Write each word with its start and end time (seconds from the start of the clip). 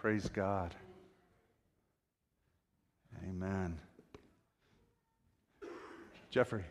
Praise 0.00 0.28
God. 0.28 0.76
Amen. 3.28 3.80
Jeffrey. 6.30 6.62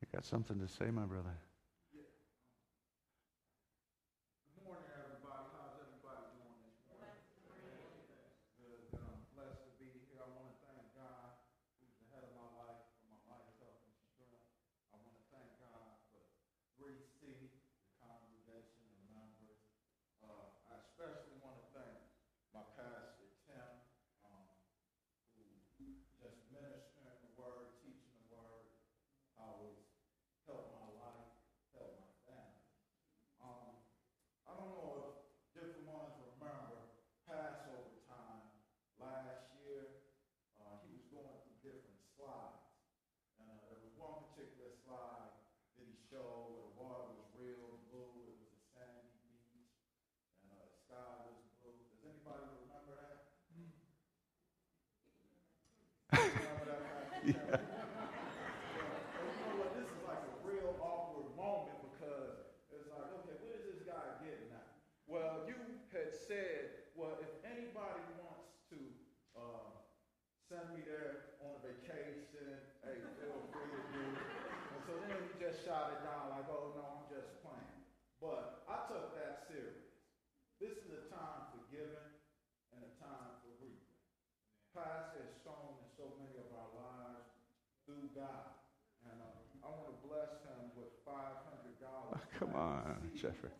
You 0.00 0.06
got 0.14 0.24
something 0.24 0.60
to 0.60 0.68
say, 0.68 0.92
my 0.92 1.06
brother? 1.06 1.36
Come 92.38 92.54
on, 92.54 93.10
Jeffrey. 93.14 93.50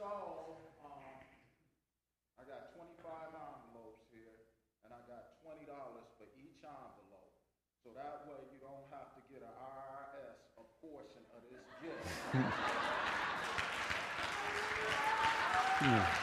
So 0.00 0.08
um, 0.80 1.20
I 2.40 2.48
got 2.48 2.72
25 2.72 3.04
envelopes 3.36 4.08
here, 4.08 4.48
and 4.88 4.96
I 4.96 5.00
got 5.04 5.36
$20 5.44 5.68
for 6.16 6.24
each 6.40 6.64
envelope. 6.64 7.36
So 7.84 7.92
that 8.00 8.24
way 8.24 8.40
you 8.48 8.56
don't 8.64 8.88
have 8.88 9.12
to 9.12 9.20
get 9.28 9.44
an 9.44 9.52
IRS 9.52 10.40
a 10.56 10.64
portion 10.80 11.20
of 11.36 11.44
this 11.52 11.68
gift. 11.84 12.00
yeah. 15.84 16.16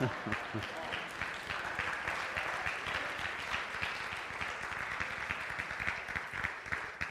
Let 0.00 0.10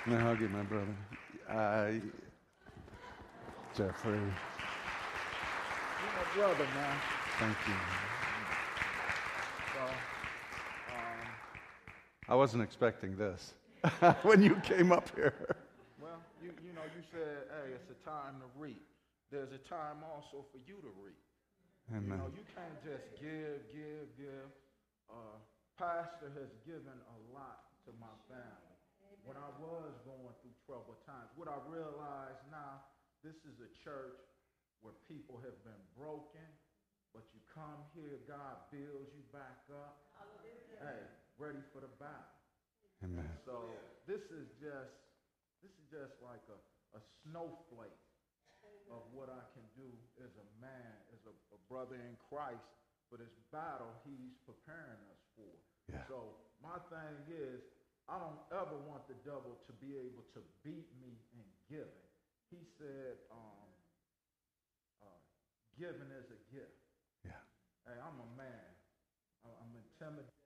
me 0.08 0.16
hug 0.16 0.40
you, 0.40 0.48
my 0.48 0.64
brother. 0.64 0.96
I, 1.50 2.00
Jeffrey. 3.76 4.14
You're 4.14 4.22
my 6.16 6.24
brother, 6.34 6.64
man. 6.76 6.98
Thank 7.40 7.58
you. 7.68 7.74
So, 9.74 9.82
um, 10.94 11.28
I 12.30 12.36
wasn't 12.36 12.64
expecting 12.64 13.18
this 13.18 13.54
when 14.22 14.42
you 14.42 14.56
came 14.64 14.94
up 14.94 15.14
here. 15.14 15.58
Well, 16.02 16.22
you, 16.42 16.52
you 16.66 16.72
know, 16.72 16.84
you 16.96 17.04
said, 17.12 17.50
hey, 17.50 17.74
it's 17.76 17.92
a 17.92 18.10
time 18.10 18.36
to 18.40 18.46
reap. 18.58 18.88
There's 19.30 19.52
a 19.52 19.58
time 19.58 19.98
also 20.16 20.46
for 20.54 20.58
you 20.66 20.76
to 20.76 20.90
reap. 21.04 21.27
Amen. 21.92 22.04
You 22.04 22.18
know, 22.20 22.32
you 22.36 22.46
can't 22.52 22.80
just 22.84 23.06
give, 23.16 23.64
give, 23.72 24.08
give. 24.20 24.50
Uh, 25.08 25.40
pastor 25.80 26.28
has 26.36 26.52
given 26.68 26.92
a 26.92 27.18
lot 27.32 27.72
to 27.88 27.96
my 27.96 28.12
family. 28.28 28.76
When 29.24 29.36
I 29.36 29.52
was 29.60 29.92
going 30.08 30.32
through 30.40 30.56
troubled 30.64 31.04
times, 31.04 31.28
what 31.36 31.52
I 31.52 31.60
realize 31.68 32.40
now, 32.48 32.84
this 33.24 33.36
is 33.44 33.60
a 33.60 33.68
church 33.84 34.24
where 34.80 34.96
people 35.12 35.40
have 35.44 35.56
been 35.68 35.84
broken, 36.00 36.48
but 37.12 37.28
you 37.36 37.44
come 37.52 37.84
here, 37.92 38.24
God 38.24 38.72
builds 38.72 39.12
you 39.12 39.24
back 39.36 39.68
up. 39.72 40.00
Hey, 40.80 41.04
ready 41.36 41.60
for 41.76 41.84
the 41.84 41.92
battle. 42.00 42.40
Amen. 43.04 43.28
So 43.44 43.68
this 44.08 44.24
is 44.32 44.48
just 44.64 44.96
this 45.60 45.74
is 45.76 45.88
just 45.92 46.16
like 46.24 46.44
a, 46.48 46.60
a 46.96 47.02
snowflake 47.28 48.00
of 48.92 49.04
what 49.12 49.28
I 49.28 49.44
can 49.54 49.66
do 49.76 49.90
as 50.24 50.32
a 50.38 50.48
man, 50.60 50.96
as 51.14 51.22
a, 51.28 51.34
a 51.54 51.60
brother 51.68 51.96
in 51.96 52.16
Christ 52.32 52.64
for 53.08 53.20
this 53.20 53.32
battle 53.52 53.92
he's 54.04 54.36
preparing 54.44 55.02
us 55.12 55.22
for. 55.36 55.54
Yeah. 55.88 56.04
So 56.12 56.36
my 56.60 56.80
thing 56.92 57.16
is, 57.32 57.64
I 58.08 58.20
don't 58.20 58.40
ever 58.56 58.76
want 58.88 59.08
the 59.12 59.20
devil 59.28 59.60
to 59.68 59.74
be 59.84 59.96
able 60.00 60.24
to 60.36 60.40
beat 60.64 60.88
me 61.04 61.12
in 61.36 61.48
giving. 61.68 62.08
He 62.52 62.64
said, 62.80 63.20
um, 63.32 63.68
uh, 65.04 65.20
giving 65.76 66.08
is 66.16 66.28
a 66.32 66.40
gift. 66.52 66.80
Yeah. 67.28 67.44
Hey, 67.84 68.00
I'm 68.00 68.16
a 68.16 68.30
man. 68.40 68.68
I'm 69.48 69.72
intimidated. 69.76 70.37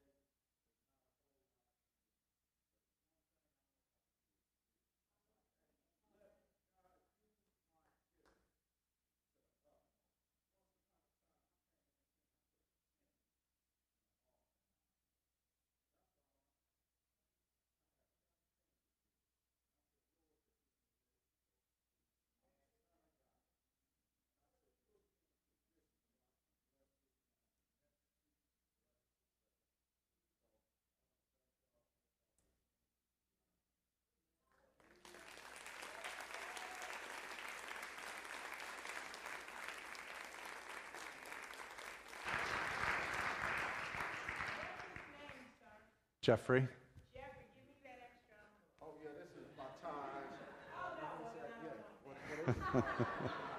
It? 52.48 52.56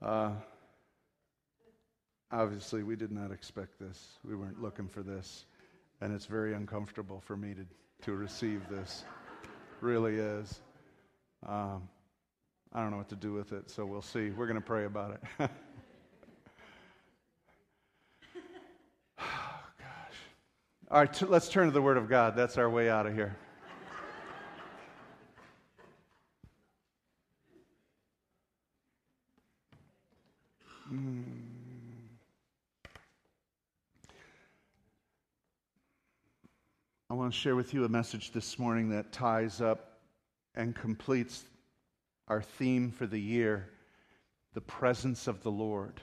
Uh, 0.00 0.30
obviously, 2.30 2.82
we 2.82 2.94
did 2.96 3.10
not 3.10 3.32
expect 3.32 3.78
this. 3.80 4.18
We 4.24 4.36
weren't 4.36 4.62
looking 4.62 4.88
for 4.88 5.02
this. 5.02 5.44
And 6.00 6.14
it's 6.14 6.26
very 6.26 6.54
uncomfortable 6.54 7.20
for 7.20 7.36
me 7.36 7.54
to, 7.54 7.66
to 8.06 8.12
receive 8.12 8.62
this. 8.70 9.04
Really 9.80 10.16
is. 10.16 10.60
Um, 11.46 11.88
I 12.72 12.80
don't 12.80 12.90
know 12.90 12.98
what 12.98 13.08
to 13.08 13.16
do 13.16 13.32
with 13.32 13.52
it, 13.52 13.70
so 13.70 13.84
we'll 13.86 14.02
see. 14.02 14.30
We're 14.30 14.46
going 14.46 14.60
to 14.60 14.66
pray 14.66 14.84
about 14.84 15.12
it. 15.12 15.20
oh, 19.18 19.60
gosh. 19.78 20.18
All 20.90 21.00
right, 21.00 21.12
t- 21.12 21.26
let's 21.26 21.50
turn 21.50 21.66
to 21.66 21.70
the 21.70 21.82
Word 21.82 21.98
of 21.98 22.08
God. 22.08 22.34
That's 22.34 22.56
our 22.56 22.70
way 22.70 22.88
out 22.88 23.04
of 23.04 23.12
here. 23.12 23.36
Hmm. 30.88 31.20
I 37.10 37.14
want 37.14 37.34
to 37.34 37.38
share 37.38 37.54
with 37.54 37.74
you 37.74 37.84
a 37.84 37.88
message 37.90 38.32
this 38.32 38.58
morning 38.58 38.88
that 38.88 39.12
ties 39.12 39.60
up 39.60 39.98
and 40.54 40.74
completes 40.74 41.44
our 42.28 42.40
theme 42.40 42.90
for 42.90 43.06
the 43.06 43.20
year 43.20 43.68
the 44.54 44.62
presence 44.62 45.26
of 45.26 45.42
the 45.42 45.50
Lord. 45.50 46.00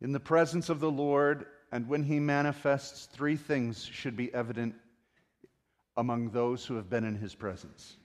In 0.00 0.12
the 0.12 0.20
presence 0.20 0.70
of 0.70 0.80
the 0.80 0.90
Lord, 0.90 1.44
and 1.72 1.88
when 1.88 2.04
He 2.04 2.20
manifests, 2.20 3.06
three 3.06 3.36
things 3.36 3.84
should 3.84 4.16
be 4.16 4.32
evident 4.32 4.74
among 5.96 6.30
those 6.30 6.64
who 6.64 6.76
have 6.76 6.88
been 6.88 7.04
in 7.04 7.16
His 7.16 7.34
presence. 7.34 7.96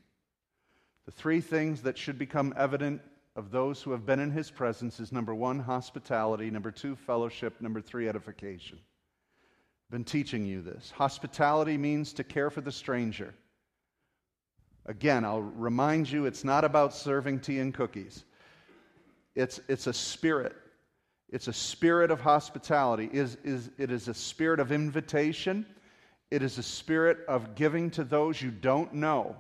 The 1.06 1.12
three 1.12 1.42
things 1.42 1.84
that 1.84 1.98
should 1.98 2.18
become 2.18 2.54
evident 2.58 3.02
of 3.36 3.52
those 3.52 3.84
who 3.84 3.92
have 3.92 4.06
been 4.06 4.20
in 4.20 4.32
His 4.32 4.50
presence 4.50 5.00
is 5.00 5.12
number 5.12 5.36
one, 5.36 5.60
hospitality, 5.60 6.50
number 6.50 6.72
two, 6.72 6.96
fellowship, 6.96 7.62
number 7.62 7.82
three, 7.82 8.10
edification 8.10 8.80
been 9.90 10.04
teaching 10.04 10.46
you 10.46 10.62
this. 10.62 10.92
Hospitality 10.92 11.78
means 11.78 12.14
to 12.14 12.24
care 12.24 12.50
for 12.50 12.62
the 12.62 12.72
stranger. 12.72 13.34
Again, 14.86 15.24
I'll 15.24 15.42
remind 15.42 16.10
you 16.10 16.26
it's 16.26 16.44
not 16.44 16.64
about 16.64 16.94
serving 16.94 17.40
tea 17.40 17.60
and 17.60 17.74
cookies. 17.74 18.26
It's, 19.36 19.60
it's 19.68 19.88
a 19.88 19.94
spirit. 19.94 20.56
It's 21.30 21.48
a 21.48 21.54
spirit 21.54 22.10
of 22.10 22.22
hospitality. 22.22 23.10
It 23.12 23.16
is, 23.16 23.38
is, 23.44 23.70
it 23.78 23.92
is 23.92 24.08
a 24.08 24.14
spirit 24.14 24.60
of 24.60 24.72
invitation. 24.72 25.66
It 26.32 26.42
is 26.42 26.58
a 26.58 26.64
spirit 26.64 27.20
of 27.28 27.56
giving 27.56 27.92
to 27.92 28.04
those 28.04 28.42
you 28.42 28.52
don't 28.52 28.94
know. 28.94 29.36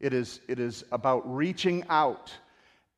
It 0.00 0.12
is, 0.12 0.40
it 0.48 0.58
is 0.58 0.84
about 0.90 1.22
reaching 1.32 1.84
out. 1.88 2.32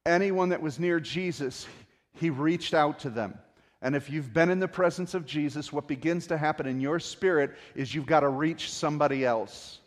Anyone 0.06 0.50
that 0.50 0.62
was 0.62 0.78
near 0.78 1.00
Jesus, 1.00 1.66
he 2.14 2.30
reached 2.30 2.74
out 2.74 3.00
to 3.00 3.10
them. 3.10 3.38
And 3.82 3.96
if 3.96 4.10
you've 4.10 4.32
been 4.32 4.50
in 4.50 4.60
the 4.60 4.68
presence 4.68 5.14
of 5.14 5.24
Jesus, 5.24 5.72
what 5.72 5.88
begins 5.88 6.26
to 6.28 6.36
happen 6.36 6.66
in 6.66 6.80
your 6.80 6.98
spirit 6.98 7.52
is 7.74 7.94
you've 7.94 8.06
got 8.06 8.20
to 8.20 8.28
reach 8.28 8.70
somebody 8.70 9.24
else. 9.24 9.80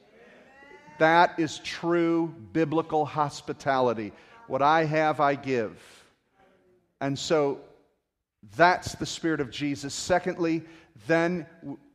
That 0.99 1.39
is 1.39 1.59
true 1.59 2.33
biblical 2.53 3.05
hospitality. 3.05 4.13
What 4.47 4.61
I 4.61 4.85
have, 4.85 5.19
I 5.19 5.35
give. 5.35 5.79
And 7.01 7.17
so 7.17 7.59
that's 8.55 8.95
the 8.95 9.05
spirit 9.05 9.39
of 9.39 9.49
Jesus. 9.49 9.93
Secondly, 9.93 10.63
then 11.07 11.45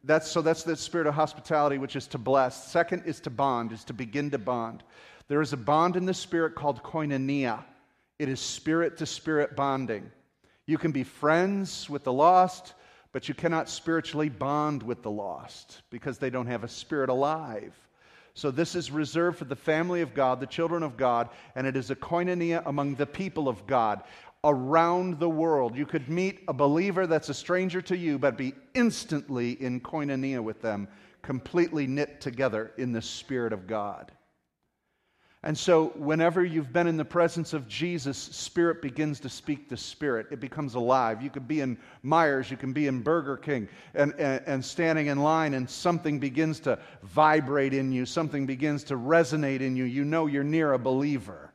that's 0.05 0.31
so 0.31 0.41
that's 0.43 0.63
the 0.63 0.77
spirit 0.77 1.07
of 1.07 1.15
hospitality, 1.15 1.79
which 1.79 1.97
is 1.97 2.07
to 2.09 2.19
bless. 2.19 2.71
Second 2.71 3.05
is 3.05 3.21
to 3.21 3.31
bond, 3.31 3.73
is 3.73 3.85
to 3.85 3.93
begin 3.93 4.31
to 4.31 4.39
bond. 4.39 4.83
There 5.29 5.43
is 5.43 5.53
a 5.53 5.59
bond 5.59 5.97
in 5.97 6.07
the 6.07 6.15
spirit 6.15 6.55
called 6.55 6.83
koinonia. 6.83 7.65
It 8.19 8.29
is 8.29 8.41
spirit 8.41 8.97
to 8.99 9.07
spirit 9.07 9.55
bonding. 9.55 10.11
You 10.67 10.79
can 10.79 10.91
be 10.91 11.05
friends 11.05 11.89
with 11.89 12.05
the 12.05 12.13
lost, 12.13 12.75
but 13.13 13.29
you 13.29 13.35
cannot 13.35 13.69
spiritually 13.69 14.29
bond 14.29 14.83
with 14.83 15.03
the 15.03 15.11
lost 15.11 15.83
because 15.91 16.19
they 16.19 16.31
don't 16.31 16.47
have 16.47 16.65
a 16.65 16.69
spirit 16.69 17.11
alive. 17.11 17.75
So, 18.35 18.53
this 18.53 18.77
is 18.77 18.91
reserved 18.93 19.39
for 19.39 19.47
the 19.47 19.57
family 19.57 20.01
of 20.01 20.15
God, 20.15 20.39
the 20.39 20.47
children 20.47 20.85
of 20.85 20.97
God, 20.97 21.29
and 21.57 21.67
it 21.67 21.77
is 21.77 21.91
a 21.91 21.97
koinonia 21.97 22.63
among 22.67 22.95
the 22.95 23.07
people 23.07 23.49
of 23.49 23.67
God 23.67 24.03
around 24.45 25.19
the 25.19 25.29
world. 25.29 25.77
You 25.77 25.87
could 25.87 26.09
meet 26.09 26.41
a 26.49 26.53
believer 26.53 27.07
that's 27.07 27.29
a 27.29 27.35
stranger 27.35 27.83
to 27.83 27.97
you, 27.97 28.19
but 28.19 28.37
be 28.37 28.55
instantly 28.75 29.53
in 29.63 29.81
koinonia 29.81 30.43
with 30.43 30.63
them, 30.63 30.89
completely 31.23 31.87
knit 31.87 32.21
together 32.21 32.73
in 32.79 32.93
the 32.93 33.03
Spirit 33.03 33.53
of 33.53 33.67
God. 33.67 34.13
And 35.45 35.57
so, 35.57 35.93
whenever 35.95 36.45
you've 36.45 36.73
been 36.73 36.89
in 36.89 36.97
the 36.97 37.05
presence 37.05 37.53
of 37.53 37.69
Jesus, 37.69 38.19
Spirit 38.19 38.83
begins 38.83 39.21
to 39.21 39.29
speak 39.29 39.69
to 39.69 39.77
Spirit. 39.77 40.27
It 40.33 40.41
becomes 40.41 40.75
alive. 40.75 41.23
You 41.23 41.31
could 41.31 41.47
be 41.47 41.61
in 41.61 41.79
Meijers, 42.05 42.51
you 42.51 42.57
can 42.57 42.73
be 42.73 42.89
in 42.89 43.03
Burger 43.03 43.37
King, 43.37 43.69
and, 43.95 44.13
and, 44.19 44.43
and, 44.47 44.65
standing 44.65 45.07
in 45.07 45.19
line, 45.19 45.55
and 45.55 45.71
something 45.71 46.19
begins 46.19 46.59
to 46.61 46.77
vibrate 47.05 47.73
in 47.73 47.93
you, 47.93 48.05
something 48.05 48.47
begins 48.47 48.83
to 48.85 48.97
resonate 48.97 49.61
in 49.61 49.77
you. 49.77 49.85
You 49.85 50.05
know 50.05 50.27
you're 50.27 50.43
near 50.43 50.73
a 50.73 50.79
believer. 50.79 51.48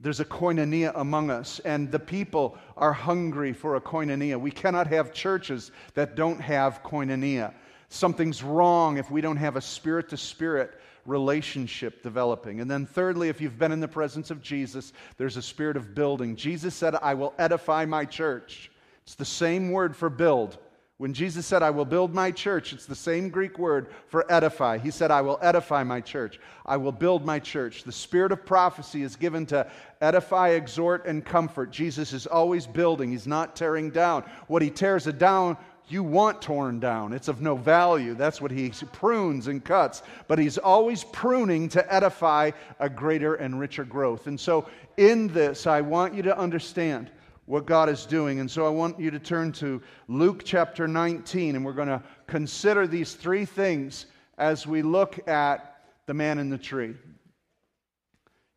There's 0.00 0.20
a 0.20 0.24
koinonia 0.24 0.92
among 0.94 1.30
us, 1.30 1.60
and 1.60 1.90
the 1.90 1.98
people 1.98 2.56
are 2.76 2.92
hungry 2.92 3.52
for 3.52 3.74
a 3.74 3.80
koinonia. 3.80 4.40
We 4.40 4.52
cannot 4.52 4.86
have 4.86 5.12
churches 5.12 5.72
that 5.94 6.14
don't 6.14 6.40
have 6.40 6.82
koinonia. 6.84 7.52
Something's 7.88 8.42
wrong 8.42 8.98
if 8.98 9.10
we 9.10 9.20
don't 9.20 9.38
have 9.38 9.56
a 9.56 9.60
spirit 9.60 10.08
to 10.10 10.16
spirit 10.16 10.78
relationship 11.04 12.02
developing. 12.02 12.60
And 12.60 12.70
then, 12.70 12.86
thirdly, 12.86 13.28
if 13.28 13.40
you've 13.40 13.58
been 13.58 13.72
in 13.72 13.80
the 13.80 13.88
presence 13.88 14.30
of 14.30 14.42
Jesus, 14.42 14.92
there's 15.16 15.36
a 15.36 15.42
spirit 15.42 15.76
of 15.76 15.94
building. 15.94 16.36
Jesus 16.36 16.74
said, 16.74 16.94
I 16.94 17.14
will 17.14 17.34
edify 17.38 17.84
my 17.84 18.04
church. 18.04 18.70
It's 19.02 19.14
the 19.14 19.24
same 19.24 19.72
word 19.72 19.96
for 19.96 20.10
build. 20.10 20.58
When 20.98 21.14
Jesus 21.14 21.46
said, 21.46 21.62
I 21.62 21.70
will 21.70 21.84
build 21.84 22.12
my 22.12 22.32
church, 22.32 22.72
it's 22.72 22.86
the 22.86 22.94
same 22.96 23.28
Greek 23.28 23.56
word 23.56 23.86
for 24.08 24.30
edify. 24.30 24.78
He 24.78 24.90
said, 24.90 25.12
I 25.12 25.20
will 25.20 25.38
edify 25.40 25.84
my 25.84 26.00
church. 26.00 26.40
I 26.66 26.76
will 26.76 26.90
build 26.90 27.24
my 27.24 27.38
church. 27.38 27.84
The 27.84 27.92
spirit 27.92 28.32
of 28.32 28.44
prophecy 28.44 29.02
is 29.02 29.14
given 29.14 29.46
to 29.46 29.70
edify, 30.00 30.50
exhort, 30.50 31.06
and 31.06 31.24
comfort. 31.24 31.70
Jesus 31.70 32.12
is 32.12 32.26
always 32.26 32.66
building, 32.66 33.12
he's 33.12 33.28
not 33.28 33.54
tearing 33.54 33.90
down. 33.90 34.24
What 34.48 34.60
he 34.60 34.70
tears 34.70 35.04
down 35.04 35.56
you 35.90 36.02
want 36.02 36.42
torn 36.42 36.80
down. 36.80 37.12
It's 37.12 37.28
of 37.28 37.40
no 37.40 37.56
value. 37.56 38.14
That's 38.14 38.40
what 38.40 38.50
he 38.50 38.70
prunes 38.92 39.46
and 39.46 39.64
cuts. 39.64 40.02
But 40.26 40.38
he's 40.38 40.58
always 40.58 41.04
pruning 41.04 41.68
to 41.70 41.94
edify 41.94 42.50
a 42.78 42.90
greater 42.90 43.36
and 43.36 43.58
richer 43.58 43.84
growth. 43.84 44.26
And 44.26 44.38
so, 44.38 44.68
in 44.96 45.28
this, 45.28 45.66
I 45.66 45.80
want 45.80 46.14
you 46.14 46.22
to 46.24 46.36
understand 46.36 47.10
what 47.48 47.64
God 47.64 47.88
is 47.88 48.04
doing. 48.04 48.40
And 48.40 48.50
so, 48.50 48.66
I 48.66 48.68
want 48.68 49.00
you 49.00 49.10
to 49.10 49.18
turn 49.18 49.52
to 49.52 49.80
Luke 50.06 50.42
chapter 50.44 50.86
19, 50.86 51.56
and 51.56 51.64
we're 51.64 51.72
going 51.72 51.88
to 51.88 52.02
consider 52.26 52.86
these 52.86 53.14
three 53.14 53.46
things 53.46 54.06
as 54.36 54.66
we 54.66 54.82
look 54.82 55.26
at 55.26 55.80
the 56.06 56.12
man 56.12 56.38
in 56.38 56.50
the 56.50 56.58
tree. 56.58 56.94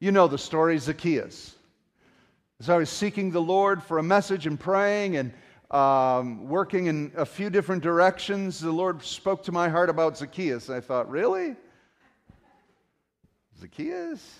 You 0.01 0.11
know 0.11 0.27
the 0.27 0.37
story, 0.37 0.77
Zacchaeus. 0.77 1.55
As 2.59 2.69
I 2.69 2.77
was 2.77 2.89
seeking 2.89 3.31
the 3.31 3.41
Lord 3.41 3.81
for 3.81 3.97
a 3.97 4.03
message 4.03 4.45
and 4.45 4.59
praying 4.59 5.15
and 5.15 5.33
um, 5.71 6.49
working 6.49 6.87
in 6.87 7.13
a 7.15 7.25
few 7.25 7.49
different 7.49 7.81
directions, 7.81 8.59
the 8.59 8.71
Lord 8.71 9.01
spoke 9.03 9.41
to 9.43 9.53
my 9.53 9.69
heart 9.69 9.89
about 9.89 10.17
Zacchaeus. 10.17 10.69
I 10.69 10.81
thought, 10.81 11.09
really? 11.09 11.55
Zacchaeus? 13.59 14.39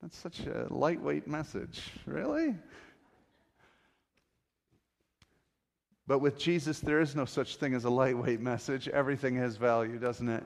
That's 0.00 0.16
such 0.16 0.40
a 0.40 0.66
lightweight 0.70 1.26
message. 1.26 1.90
Really? 2.06 2.54
But 6.06 6.18
with 6.18 6.38
Jesus, 6.38 6.80
there 6.80 7.00
is 7.00 7.16
no 7.16 7.24
such 7.24 7.56
thing 7.56 7.74
as 7.74 7.84
a 7.84 7.90
lightweight 7.90 8.40
message. 8.40 8.88
Everything 8.88 9.36
has 9.36 9.56
value, 9.56 9.98
doesn't 9.98 10.28
it? 10.28 10.44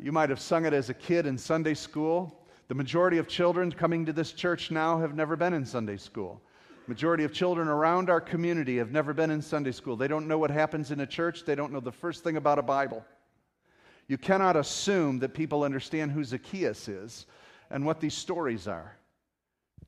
You 0.00 0.10
might 0.10 0.30
have 0.30 0.40
sung 0.40 0.64
it 0.64 0.72
as 0.72 0.88
a 0.88 0.94
kid 0.94 1.26
in 1.26 1.36
Sunday 1.36 1.74
school. 1.74 2.46
The 2.68 2.74
majority 2.74 3.18
of 3.18 3.28
children 3.28 3.70
coming 3.70 4.06
to 4.06 4.12
this 4.12 4.32
church 4.32 4.70
now 4.70 4.98
have 4.98 5.14
never 5.14 5.36
been 5.36 5.52
in 5.52 5.66
Sunday 5.66 5.98
school. 5.98 6.40
Majority 6.86 7.24
of 7.24 7.32
children 7.32 7.68
around 7.68 8.08
our 8.08 8.20
community 8.20 8.78
have 8.78 8.90
never 8.90 9.12
been 9.12 9.30
in 9.30 9.42
Sunday 9.42 9.72
school. 9.72 9.96
They 9.96 10.08
don't 10.08 10.26
know 10.26 10.38
what 10.38 10.50
happens 10.50 10.90
in 10.90 11.00
a 11.00 11.06
church. 11.06 11.44
They 11.44 11.54
don't 11.54 11.72
know 11.72 11.80
the 11.80 11.92
first 11.92 12.24
thing 12.24 12.36
about 12.36 12.58
a 12.58 12.62
Bible. 12.62 13.04
You 14.08 14.18
cannot 14.18 14.56
assume 14.56 15.18
that 15.20 15.34
people 15.34 15.62
understand 15.62 16.12
who 16.12 16.24
Zacchaeus 16.24 16.88
is 16.88 17.26
and 17.70 17.84
what 17.84 18.00
these 18.00 18.14
stories 18.14 18.66
are. 18.66 18.96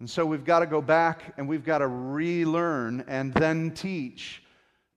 And 0.01 0.09
so 0.09 0.25
we've 0.27 0.45
got 0.45 0.61
to 0.61 0.67
go 0.67 0.83
back 0.83 1.35
and 1.39 1.49
we've 1.49 1.65
got 1.65 1.79
to 1.79 1.87
relearn 1.87 3.05
and 3.09 3.33
then 3.35 3.73
teach 3.73 4.43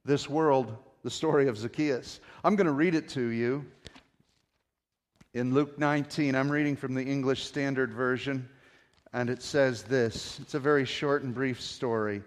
this 0.10 0.28
world 0.28 0.76
the 1.04 1.10
story 1.10 1.48
of 1.48 1.56
Zacchaeus. 1.56 2.20
I'm 2.44 2.56
going 2.56 2.66
to 2.66 2.74
read 2.74 2.96
it 2.96 3.10
to 3.10 3.28
you 3.28 3.64
in 5.36 5.54
Luke 5.54 5.78
19. 5.78 6.34
I'm 6.34 6.52
reading 6.52 6.76
from 6.76 6.96
the 6.96 7.04
English 7.04 7.44
Standard 7.44 7.94
Version, 7.94 8.50
and 9.14 9.30
it 9.30 9.44
says 9.44 9.84
this 9.84 10.40
it's 10.42 10.56
a 10.56 10.60
very 10.60 10.84
short 10.84 11.22
and 11.22 11.32
brief 11.32 11.62
story. 11.62 12.24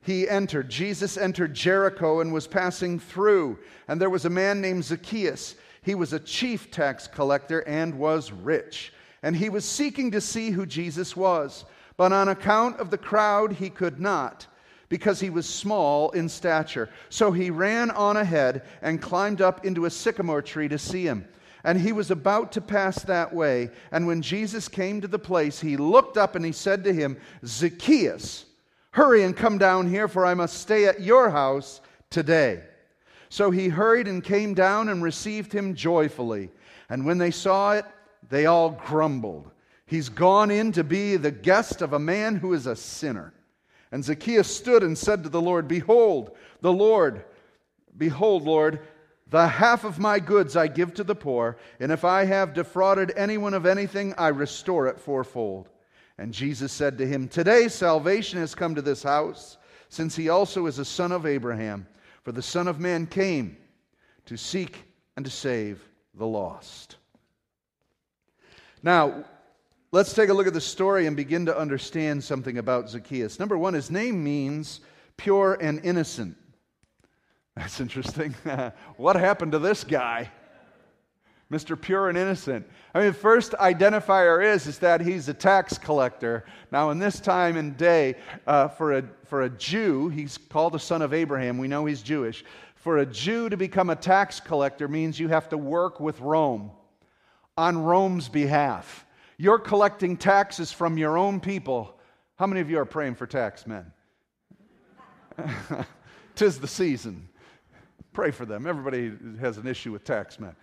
He 0.00 0.26
entered, 0.26 0.70
Jesus 0.70 1.18
entered 1.18 1.52
Jericho 1.52 2.20
and 2.20 2.32
was 2.32 2.46
passing 2.46 2.98
through, 2.98 3.58
and 3.88 4.00
there 4.00 4.08
was 4.08 4.24
a 4.24 4.30
man 4.30 4.62
named 4.62 4.84
Zacchaeus. 4.84 5.54
He 5.82 5.94
was 5.94 6.14
a 6.14 6.20
chief 6.20 6.70
tax 6.70 7.06
collector 7.06 7.60
and 7.68 7.98
was 7.98 8.32
rich, 8.32 8.90
and 9.22 9.36
he 9.36 9.50
was 9.50 9.66
seeking 9.66 10.12
to 10.12 10.22
see 10.22 10.50
who 10.50 10.64
Jesus 10.64 11.14
was. 11.14 11.66
But 11.98 12.14
on 12.14 12.28
account 12.28 12.80
of 12.80 12.88
the 12.88 12.96
crowd, 12.96 13.52
he 13.52 13.68
could 13.68 14.00
not 14.00 14.46
because 14.88 15.20
he 15.20 15.30
was 15.30 15.48
small 15.48 16.10
in 16.10 16.28
stature. 16.28 16.88
So 17.10 17.30
he 17.30 17.50
ran 17.50 17.90
on 17.90 18.16
ahead 18.16 18.62
and 18.82 19.02
climbed 19.02 19.42
up 19.42 19.64
into 19.64 19.84
a 19.84 19.90
sycamore 19.90 20.42
tree 20.42 20.68
to 20.68 20.78
see 20.78 21.04
him. 21.04 21.26
And 21.64 21.80
he 21.80 21.92
was 21.92 22.10
about 22.10 22.52
to 22.52 22.60
pass 22.60 23.02
that 23.02 23.34
way. 23.34 23.70
And 23.90 24.06
when 24.06 24.22
Jesus 24.22 24.68
came 24.68 25.00
to 25.00 25.08
the 25.08 25.18
place, 25.18 25.60
he 25.60 25.76
looked 25.76 26.16
up 26.16 26.36
and 26.36 26.44
he 26.44 26.52
said 26.52 26.84
to 26.84 26.92
him, 26.92 27.18
Zacchaeus, 27.44 28.46
hurry 28.92 29.24
and 29.24 29.36
come 29.36 29.58
down 29.58 29.88
here, 29.88 30.08
for 30.08 30.24
I 30.24 30.34
must 30.34 30.60
stay 30.60 30.86
at 30.86 31.02
your 31.02 31.30
house 31.30 31.80
today. 32.10 32.62
So 33.28 33.50
he 33.50 33.68
hurried 33.68 34.08
and 34.08 34.24
came 34.24 34.54
down 34.54 34.88
and 34.88 35.02
received 35.02 35.52
him 35.52 35.74
joyfully. 35.74 36.50
And 36.88 37.04
when 37.04 37.18
they 37.18 37.30
saw 37.30 37.72
it, 37.72 37.84
they 38.30 38.46
all 38.46 38.70
grumbled. 38.70 39.50
He's 39.84 40.08
gone 40.08 40.50
in 40.50 40.72
to 40.72 40.84
be 40.84 41.16
the 41.16 41.30
guest 41.30 41.82
of 41.82 41.92
a 41.92 41.98
man 41.98 42.36
who 42.36 42.54
is 42.54 42.66
a 42.66 42.76
sinner. 42.76 43.34
And 43.90 44.04
Zacchaeus 44.04 44.54
stood 44.54 44.82
and 44.82 44.96
said 44.96 45.22
to 45.22 45.28
the 45.28 45.40
Lord, 45.40 45.66
Behold, 45.66 46.36
the 46.60 46.72
Lord, 46.72 47.24
behold, 47.96 48.44
Lord, 48.44 48.80
the 49.30 49.46
half 49.46 49.84
of 49.84 49.98
my 49.98 50.18
goods 50.18 50.56
I 50.56 50.68
give 50.68 50.94
to 50.94 51.04
the 51.04 51.14
poor, 51.14 51.58
and 51.80 51.92
if 51.92 52.04
I 52.04 52.24
have 52.24 52.54
defrauded 52.54 53.12
anyone 53.16 53.54
of 53.54 53.66
anything, 53.66 54.14
I 54.16 54.28
restore 54.28 54.86
it 54.86 54.98
fourfold. 54.98 55.68
And 56.16 56.32
Jesus 56.32 56.72
said 56.72 56.98
to 56.98 57.06
him, 57.06 57.28
Today 57.28 57.68
salvation 57.68 58.38
has 58.38 58.54
come 58.54 58.74
to 58.74 58.82
this 58.82 59.02
house, 59.02 59.58
since 59.88 60.16
he 60.16 60.28
also 60.28 60.66
is 60.66 60.78
a 60.78 60.84
son 60.84 61.12
of 61.12 61.26
Abraham. 61.26 61.86
For 62.22 62.32
the 62.32 62.42
Son 62.42 62.68
of 62.68 62.80
Man 62.80 63.06
came 63.06 63.56
to 64.26 64.36
seek 64.36 64.84
and 65.16 65.24
to 65.24 65.30
save 65.30 65.82
the 66.14 66.26
lost. 66.26 66.96
Now, 68.82 69.24
let's 69.92 70.12
take 70.12 70.28
a 70.28 70.34
look 70.34 70.46
at 70.46 70.54
the 70.54 70.60
story 70.60 71.06
and 71.06 71.16
begin 71.16 71.46
to 71.46 71.56
understand 71.56 72.22
something 72.22 72.58
about 72.58 72.90
Zacchaeus. 72.90 73.38
Number 73.38 73.56
one, 73.56 73.74
his 73.74 73.90
name 73.90 74.22
means 74.22 74.80
pure 75.16 75.58
and 75.60 75.84
innocent. 75.84 76.36
That's 77.56 77.80
interesting. 77.80 78.34
what 78.96 79.16
happened 79.16 79.52
to 79.52 79.58
this 79.58 79.84
guy? 79.84 80.30
Mr. 81.50 81.80
Pure 81.80 82.10
and 82.10 82.18
Innocent. 82.18 82.66
I 82.94 83.00
mean, 83.00 83.12
first 83.14 83.52
identifier 83.52 84.44
is, 84.44 84.66
is 84.66 84.78
that 84.80 85.00
he's 85.00 85.28
a 85.28 85.34
tax 85.34 85.78
collector. 85.78 86.44
Now, 86.70 86.90
in 86.90 86.98
this 86.98 87.20
time 87.20 87.56
and 87.56 87.74
day, 87.74 88.16
uh, 88.46 88.68
for, 88.68 88.98
a, 88.98 89.04
for 89.24 89.42
a 89.42 89.48
Jew, 89.48 90.10
he's 90.10 90.36
called 90.36 90.74
a 90.74 90.78
son 90.78 91.00
of 91.00 91.14
Abraham. 91.14 91.56
We 91.56 91.66
know 91.66 91.86
he's 91.86 92.02
Jewish. 92.02 92.44
For 92.74 92.98
a 92.98 93.06
Jew 93.06 93.48
to 93.48 93.56
become 93.56 93.88
a 93.88 93.96
tax 93.96 94.40
collector 94.40 94.88
means 94.88 95.18
you 95.18 95.28
have 95.28 95.48
to 95.48 95.58
work 95.58 96.00
with 96.00 96.20
Rome 96.20 96.70
on 97.56 97.82
Rome's 97.82 98.28
behalf. 98.28 99.06
You're 99.38 99.60
collecting 99.60 100.16
taxes 100.16 100.72
from 100.72 100.98
your 100.98 101.16
own 101.16 101.38
people. 101.38 101.96
How 102.36 102.46
many 102.48 102.60
of 102.60 102.68
you 102.68 102.78
are 102.80 102.84
praying 102.84 103.14
for 103.14 103.26
tax 103.26 103.68
men? 103.68 103.92
Tis 106.34 106.58
the 106.58 106.66
season. 106.66 107.28
Pray 108.12 108.32
for 108.32 108.44
them. 108.44 108.66
Everybody 108.66 109.12
has 109.40 109.56
an 109.56 109.68
issue 109.68 109.92
with 109.92 110.02
tax 110.02 110.40
men. 110.40 110.56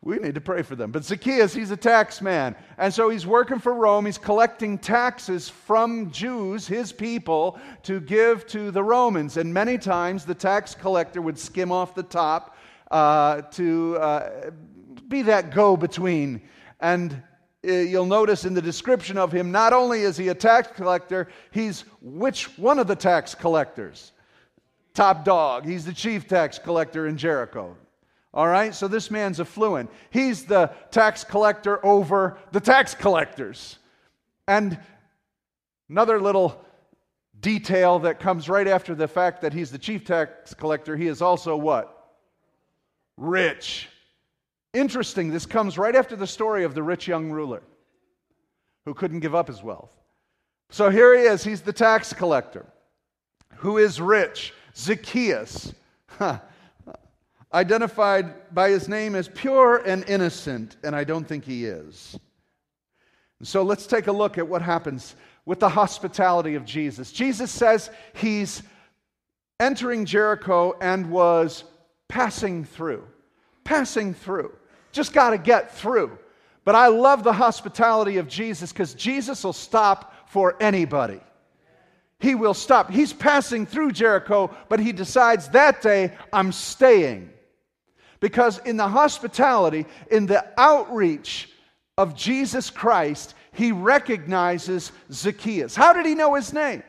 We 0.00 0.16
need 0.16 0.34
to 0.34 0.40
pray 0.40 0.62
for 0.62 0.76
them. 0.76 0.92
But 0.92 1.04
Zacchaeus, 1.04 1.52
he's 1.52 1.70
a 1.70 1.76
tax 1.76 2.22
man. 2.22 2.56
And 2.78 2.92
so 2.92 3.10
he's 3.10 3.26
working 3.26 3.58
for 3.58 3.74
Rome. 3.74 4.06
He's 4.06 4.18
collecting 4.18 4.78
taxes 4.78 5.50
from 5.50 6.10
Jews, 6.10 6.66
his 6.66 6.92
people, 6.92 7.58
to 7.82 8.00
give 8.00 8.46
to 8.46 8.70
the 8.70 8.82
Romans. 8.82 9.36
And 9.36 9.52
many 9.52 9.76
times 9.76 10.24
the 10.24 10.34
tax 10.34 10.74
collector 10.74 11.20
would 11.20 11.38
skim 11.38 11.70
off 11.70 11.94
the 11.94 12.02
top 12.02 12.56
uh, 12.90 13.42
to 13.42 13.98
uh, 13.98 14.50
be 15.08 15.22
that 15.22 15.52
go 15.52 15.76
between. 15.76 16.40
And 16.80 17.22
Uh, 17.66 17.72
you'll 17.72 18.06
notice 18.06 18.44
in 18.44 18.54
the 18.54 18.62
description 18.62 19.18
of 19.18 19.32
him, 19.32 19.50
not 19.50 19.72
only 19.72 20.02
is 20.02 20.16
he 20.16 20.28
a 20.28 20.34
tax 20.34 20.68
collector, 20.76 21.28
he's 21.50 21.84
which 22.00 22.56
one 22.58 22.78
of 22.78 22.86
the 22.86 22.94
tax 22.94 23.34
collectors? 23.34 24.12
Top 24.94 25.24
dog. 25.24 25.64
He's 25.64 25.84
the 25.84 25.92
chief 25.92 26.28
tax 26.28 26.58
collector 26.58 27.06
in 27.06 27.16
Jericho. 27.16 27.76
All 28.32 28.46
right, 28.46 28.74
so 28.74 28.86
this 28.86 29.10
man's 29.10 29.40
affluent. 29.40 29.90
He's 30.10 30.44
the 30.44 30.70
tax 30.90 31.24
collector 31.24 31.84
over 31.84 32.38
the 32.52 32.60
tax 32.60 32.94
collectors. 32.94 33.78
And 34.46 34.78
another 35.88 36.20
little 36.20 36.64
detail 37.40 37.98
that 38.00 38.20
comes 38.20 38.48
right 38.48 38.68
after 38.68 38.94
the 38.94 39.08
fact 39.08 39.42
that 39.42 39.52
he's 39.52 39.70
the 39.70 39.78
chief 39.78 40.04
tax 40.04 40.54
collector, 40.54 40.96
he 40.96 41.06
is 41.06 41.22
also 41.22 41.56
what? 41.56 42.12
Rich. 43.16 43.88
Interesting, 44.76 45.30
this 45.30 45.46
comes 45.46 45.78
right 45.78 45.96
after 45.96 46.16
the 46.16 46.26
story 46.26 46.62
of 46.62 46.74
the 46.74 46.82
rich 46.82 47.08
young 47.08 47.30
ruler 47.30 47.62
who 48.84 48.92
couldn't 48.92 49.20
give 49.20 49.34
up 49.34 49.48
his 49.48 49.62
wealth. 49.62 49.90
So 50.68 50.90
here 50.90 51.16
he 51.16 51.22
is, 51.22 51.42
he's 51.42 51.62
the 51.62 51.72
tax 51.72 52.12
collector 52.12 52.66
who 53.54 53.78
is 53.78 54.02
rich, 54.02 54.52
Zacchaeus, 54.76 55.72
identified 57.54 58.54
by 58.54 58.68
his 58.68 58.86
name 58.86 59.14
as 59.14 59.28
pure 59.28 59.78
and 59.78 60.06
innocent, 60.10 60.76
and 60.84 60.94
I 60.94 61.04
don't 61.04 61.26
think 61.26 61.46
he 61.46 61.64
is. 61.64 62.18
So 63.42 63.62
let's 63.62 63.86
take 63.86 64.08
a 64.08 64.12
look 64.12 64.36
at 64.36 64.46
what 64.46 64.60
happens 64.60 65.16
with 65.46 65.58
the 65.58 65.70
hospitality 65.70 66.54
of 66.54 66.66
Jesus. 66.66 67.12
Jesus 67.12 67.50
says 67.50 67.88
he's 68.12 68.62
entering 69.58 70.04
Jericho 70.04 70.76
and 70.82 71.10
was 71.10 71.64
passing 72.08 72.62
through. 72.62 73.06
Passing 73.64 74.12
through. 74.12 74.52
Just 74.96 75.12
got 75.12 75.30
to 75.30 75.38
get 75.38 75.72
through. 75.72 76.18
But 76.64 76.74
I 76.74 76.86
love 76.86 77.22
the 77.22 77.34
hospitality 77.34 78.16
of 78.16 78.28
Jesus 78.28 78.72
because 78.72 78.94
Jesus 78.94 79.44
will 79.44 79.52
stop 79.52 80.30
for 80.30 80.56
anybody. 80.58 81.20
He 82.18 82.34
will 82.34 82.54
stop. 82.54 82.90
He's 82.90 83.12
passing 83.12 83.66
through 83.66 83.92
Jericho, 83.92 84.56
but 84.70 84.80
he 84.80 84.92
decides 84.92 85.50
that 85.50 85.82
day, 85.82 86.14
I'm 86.32 86.50
staying. 86.50 87.28
Because 88.20 88.56
in 88.60 88.78
the 88.78 88.88
hospitality, 88.88 89.84
in 90.10 90.24
the 90.24 90.46
outreach 90.56 91.50
of 91.98 92.16
Jesus 92.16 92.70
Christ, 92.70 93.34
he 93.52 93.72
recognizes 93.72 94.92
Zacchaeus. 95.12 95.76
How 95.76 95.92
did 95.92 96.06
he 96.06 96.14
know 96.14 96.36
his 96.36 96.54
name? 96.54 96.82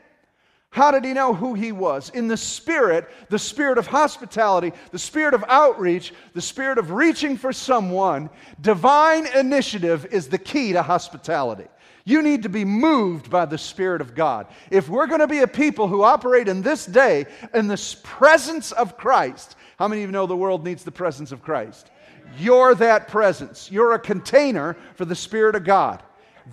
How 0.70 0.92
did 0.92 1.06
he 1.06 1.14
know 1.14 1.34
who 1.34 1.54
he 1.54 1.72
was? 1.72 2.10
In 2.10 2.28
the 2.28 2.38
spirit, 2.38 3.10
the 3.30 3.40
spirit 3.40 3.78
of 3.78 3.88
hospitality, 3.88 4.74
the 4.92 5.00
spirit 5.00 5.34
of 5.34 5.44
outreach, 5.48 6.14
the 6.34 6.42
spirit 6.42 6.78
of 6.78 6.92
reaching 6.92 7.38
for 7.38 7.54
someone, 7.54 8.30
divine 8.62 9.28
initiative 9.28 10.06
is 10.12 10.28
the 10.28 10.38
key 10.38 10.74
to 10.74 10.82
hospitality. 10.82 11.68
You 12.08 12.22
need 12.22 12.44
to 12.44 12.50
be 12.50 12.64
moved 12.64 13.30
by 13.30 13.46
the 13.46 13.58
Spirit 13.58 14.00
of 14.00 14.16
God. 14.16 14.48
If 14.72 14.88
we're 14.88 15.08
going 15.08 15.20
to 15.20 15.28
be 15.28 15.40
a 15.40 15.48
people 15.48 15.90
who 15.90 16.04
operate 16.04 16.48
in 16.48 16.62
this 16.62 16.86
day 16.86 17.26
in 17.54 17.68
the 17.68 17.98
presence 18.02 18.72
of 18.72 18.96
Christ, 18.96 19.58
how 19.78 19.90
many 19.90 20.04
of 20.04 20.08
you 20.08 20.14
know 20.14 20.26
the 20.26 20.34
world 20.34 20.64
needs 20.64 20.86
the 20.86 20.92
presence 20.92 21.34
of 21.34 21.42
Christ? 21.42 21.92
You're 22.38 22.76
that 22.76 23.10
presence. 23.10 23.70
You're 23.70 23.92
a 23.92 24.00
container 24.00 24.78
for 24.96 25.04
the 25.04 25.16
Spirit 25.16 25.56
of 25.56 25.66
God. 25.66 26.02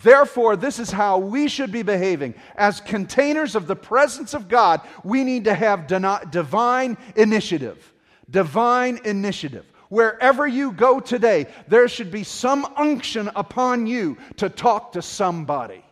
Therefore, 0.03 0.57
this 0.57 0.79
is 0.79 0.91
how 0.91 1.19
we 1.19 1.49
should 1.49 1.71
be 1.71 1.83
behaving. 1.83 2.35
As 2.57 2.81
containers 2.81 3.55
of 3.55 3.67
the 3.67 3.77
presence 3.77 4.35
of 4.35 4.49
God, 4.49 4.81
we 5.05 5.23
need 5.25 5.45
to 5.45 5.55
have 5.55 5.87
divine 5.87 6.97
initiative. 7.17 7.93
Divine 8.31 8.99
initiative. 9.05 9.65
Wherever 9.91 10.47
you 10.47 10.73
go 10.73 10.99
today, 10.99 11.47
there 11.69 11.87
should 11.87 12.11
be 12.11 12.25
some 12.25 12.67
unction 12.77 13.31
upon 13.37 13.87
you 13.87 14.17
to 14.39 14.49
talk 14.49 14.93
to 14.93 15.03
somebody, 15.03 15.85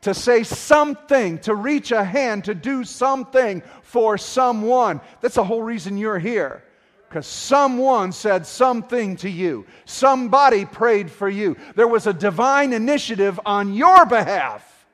to 0.00 0.12
say 0.12 0.42
something, 0.42 1.38
to 1.40 1.54
reach 1.54 1.92
a 1.92 2.02
hand, 2.02 2.44
to 2.46 2.54
do 2.54 2.82
something 2.82 3.62
for 3.82 4.18
someone. 4.18 5.00
That's 5.20 5.36
the 5.36 5.44
whole 5.44 5.62
reason 5.62 5.96
you're 5.96 6.18
here. 6.18 6.64
Because 7.14 7.28
someone 7.28 8.10
said 8.10 8.44
something 8.44 9.14
to 9.18 9.30
you. 9.30 9.66
Somebody 9.84 10.64
prayed 10.64 11.08
for 11.08 11.28
you. 11.28 11.56
There 11.76 11.86
was 11.86 12.08
a 12.08 12.12
divine 12.12 12.72
initiative 12.72 13.38
on 13.46 13.72
your 13.72 14.04
behalf. 14.04 14.84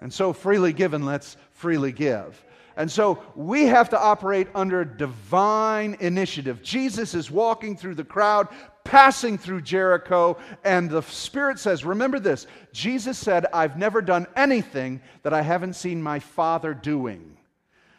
And 0.00 0.14
so, 0.14 0.32
freely 0.32 0.72
given, 0.72 1.04
let's 1.04 1.36
freely 1.54 1.90
give. 1.90 2.40
And 2.76 2.88
so 2.88 3.20
we 3.34 3.64
have 3.64 3.88
to 3.88 4.00
operate 4.00 4.46
under 4.54 4.84
divine 4.84 5.96
initiative. 5.98 6.62
Jesus 6.62 7.14
is 7.14 7.32
walking 7.32 7.76
through 7.76 7.96
the 7.96 8.04
crowd, 8.04 8.46
passing 8.84 9.36
through 9.36 9.62
Jericho, 9.62 10.38
and 10.62 10.88
the 10.88 11.02
Spirit 11.02 11.58
says, 11.58 11.84
Remember 11.84 12.20
this 12.20 12.46
Jesus 12.72 13.18
said, 13.18 13.44
I've 13.52 13.76
never 13.76 14.00
done 14.00 14.28
anything 14.36 15.00
that 15.24 15.34
I 15.34 15.42
haven't 15.42 15.74
seen 15.74 16.00
my 16.00 16.20
Father 16.20 16.74
doing. 16.74 17.36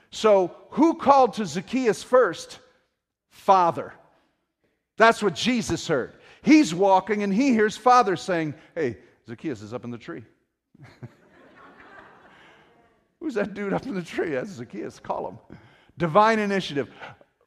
So 0.09 0.55
who 0.69 0.93
called 0.93 1.33
to 1.33 1.45
Zacchaeus 1.45 2.01
first? 2.01 2.62
Father. 3.38 3.94
That's 4.98 5.22
what 5.22 5.36
Jesus 5.36 5.88
heard. 5.88 6.15
He's 6.41 6.74
walking 6.74 7.24
and 7.24 7.34
he 7.34 7.51
hears 7.51 7.77
Father 7.77 8.15
saying, 8.15 8.56
Hey, 8.75 8.98
Zacchaeus 9.27 9.62
is 9.62 9.74
up 9.74 9.86
in 9.86 9.91
the 9.91 9.98
tree. 9.98 10.24
Who's 13.20 13.36
that 13.36 13.53
dude 13.53 13.74
up 13.74 13.86
in 13.86 13.94
the 13.94 14.01
tree? 14.01 14.32
That's 14.32 14.50
Zacchaeus. 14.50 15.00
Call 15.00 15.29
him. 15.29 15.58
Divine 15.98 16.39
initiative. 16.39 16.89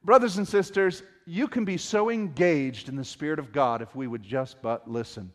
Brothers 0.05 0.39
and 0.39 0.47
sisters, 0.47 1.03
you 1.27 1.49
can 1.49 1.65
be 1.65 1.77
so 1.77 2.11
engaged 2.11 2.89
in 2.89 2.97
the 2.97 3.05
Spirit 3.05 3.39
of 3.39 3.53
God 3.53 3.83
if 3.83 3.95
we 3.95 4.07
would 4.07 4.23
just 4.23 4.63
but 4.63 4.91
listen. 4.91 5.33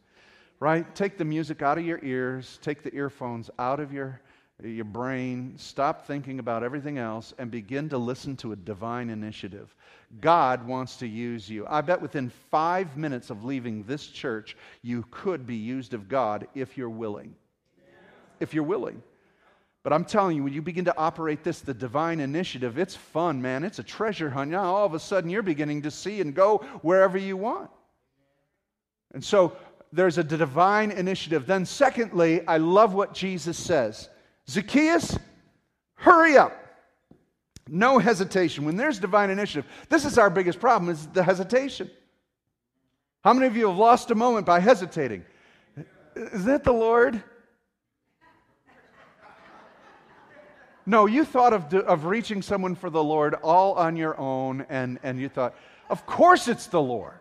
Right? 0.59 0.95
Take 0.95 1.17
the 1.17 1.25
music 1.25 1.61
out 1.61 1.77
of 1.77 1.85
your 1.85 1.99
ears, 2.01 2.59
take 2.61 2.81
the 2.81 2.93
earphones 2.95 3.49
out 3.59 3.79
of 3.79 3.91
your, 3.91 4.21
your 4.63 4.85
brain, 4.85 5.53
stop 5.57 6.07
thinking 6.07 6.39
about 6.39 6.63
everything 6.63 6.97
else, 6.97 7.33
and 7.37 7.51
begin 7.51 7.89
to 7.89 7.97
listen 7.97 8.37
to 8.37 8.53
a 8.53 8.55
divine 8.55 9.09
initiative. 9.09 9.75
God 10.21 10.65
wants 10.65 10.95
to 10.97 11.07
use 11.07 11.49
you. 11.49 11.65
I 11.69 11.81
bet 11.81 12.01
within 12.01 12.31
five 12.51 12.95
minutes 12.95 13.29
of 13.29 13.43
leaving 13.43 13.83
this 13.83 14.07
church, 14.07 14.55
you 14.81 15.05
could 15.11 15.45
be 15.45 15.57
used 15.57 15.93
of 15.93 16.07
God 16.07 16.47
if 16.55 16.77
you're 16.77 16.89
willing. 16.89 17.35
If 18.39 18.53
you're 18.53 18.63
willing. 18.63 19.01
But 19.83 19.93
I'm 19.93 20.05
telling 20.05 20.37
you, 20.37 20.43
when 20.43 20.53
you 20.53 20.61
begin 20.61 20.85
to 20.85 20.97
operate 20.97 21.43
this, 21.43 21.59
the 21.59 21.73
divine 21.73 22.19
initiative, 22.19 22.79
it's 22.79 22.95
fun, 22.95 23.41
man. 23.41 23.63
It's 23.63 23.79
a 23.79 23.83
treasure 23.83 24.29
hunt. 24.29 24.51
Now, 24.51 24.63
all 24.63 24.85
of 24.85 24.93
a 24.93 24.99
sudden, 24.99 25.29
you're 25.29 25.43
beginning 25.43 25.81
to 25.83 25.91
see 25.91 26.21
and 26.21 26.33
go 26.33 26.59
wherever 26.81 27.17
you 27.17 27.37
want. 27.37 27.69
And 29.13 29.23
so 29.23 29.55
there's 29.91 30.17
a 30.17 30.23
divine 30.23 30.91
initiative. 30.91 31.45
Then, 31.45 31.65
secondly, 31.65 32.45
I 32.47 32.57
love 32.57 32.93
what 32.93 33.13
Jesus 33.13 33.57
says 33.57 34.09
Zacchaeus, 34.49 35.17
hurry 35.95 36.37
up. 36.37 36.61
No 37.67 37.97
hesitation. 37.97 38.63
When 38.65 38.77
there's 38.77 38.99
divine 38.99 39.29
initiative, 39.29 39.65
this 39.89 40.05
is 40.05 40.17
our 40.17 40.29
biggest 40.29 40.59
problem 40.59 40.91
is 40.91 41.07
the 41.07 41.23
hesitation. 41.23 41.89
How 43.23 43.33
many 43.33 43.47
of 43.47 43.57
you 43.57 43.67
have 43.67 43.77
lost 43.77 44.11
a 44.11 44.15
moment 44.15 44.45
by 44.45 44.59
hesitating? 44.59 45.25
Is 46.15 46.45
that 46.45 46.63
the 46.63 46.71
Lord? 46.71 47.23
No, 50.85 51.07
you 51.07 51.25
thought 51.25 51.53
of, 51.53 51.73
of 51.73 52.05
reaching 52.05 52.43
someone 52.43 52.75
for 52.75 52.91
the 52.91 53.03
Lord 53.03 53.33
all 53.33 53.73
on 53.73 53.95
your 53.95 54.15
own, 54.19 54.65
and, 54.69 54.99
and 55.01 55.19
you 55.19 55.29
thought, 55.29 55.55
of 55.89 56.05
course 56.05 56.47
it's 56.47 56.67
the 56.67 56.81
Lord. 56.81 57.17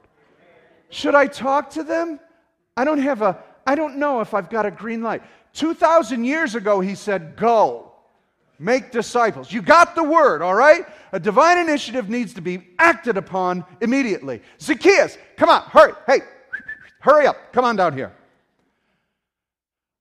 Should 0.90 1.14
I 1.14 1.27
talk 1.27 1.70
to 1.70 1.83
them? 1.83 2.20
I 2.77 2.85
don't 2.85 2.98
have 2.98 3.22
a, 3.22 3.42
I 3.66 3.75
don't 3.75 3.96
know 3.96 4.20
if 4.20 4.35
I've 4.35 4.51
got 4.51 4.66
a 4.66 4.70
green 4.70 5.03
light. 5.03 5.22
2,000 5.55 6.25
years 6.25 6.55
ago, 6.55 6.81
he 6.81 6.95
said, 6.95 7.37
Go, 7.37 7.93
make 8.59 8.90
disciples. 8.90 9.53
You 9.53 9.62
got 9.62 9.95
the 9.95 10.05
word, 10.05 10.43
all 10.43 10.55
right? 10.55 10.87
A 11.12 11.21
divine 11.21 11.59
initiative 11.59 12.09
needs 12.09 12.35
to 12.35 12.40
be 12.40 12.69
acted 12.79 13.17
upon 13.17 13.64
immediately. 13.81 14.43
Zacchaeus, 14.61 15.17
come 15.37 15.49
on, 15.49 15.62
hurry. 15.62 15.93
Hey, 16.07 16.21
hurry 17.01 17.27
up. 17.27 17.37
Come 17.53 17.64
on 17.64 17.77
down 17.77 17.97
here. 17.97 18.12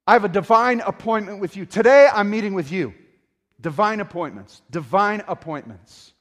I 0.06 0.13
have 0.13 0.26
a 0.26 0.30
divine 0.30 0.82
appointment 0.82 1.39
with 1.39 1.56
you. 1.56 1.66
Today, 1.66 2.10
I'm 2.12 2.30
meeting 2.30 2.54
with 2.54 2.72
you. 2.72 2.94
Divine 3.62 4.02
appointments. 4.02 4.62
Divine 4.70 5.24
appointments. 5.28 6.13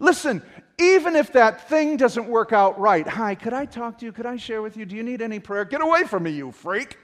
Listen, 0.00 0.42
even 0.78 1.14
if 1.14 1.32
that 1.32 1.68
thing 1.68 1.96
doesn't 1.96 2.26
work 2.26 2.52
out 2.52 2.78
right, 2.80 3.06
hi, 3.06 3.34
could 3.34 3.52
I 3.52 3.64
talk 3.64 3.98
to 3.98 4.06
you? 4.06 4.12
Could 4.12 4.26
I 4.26 4.36
share 4.36 4.62
with 4.62 4.76
you? 4.76 4.84
Do 4.84 4.96
you 4.96 5.02
need 5.02 5.22
any 5.22 5.38
prayer? 5.38 5.64
Get 5.64 5.80
away 5.80 6.04
from 6.04 6.24
me, 6.24 6.30
you 6.30 6.50
freak. 6.52 6.96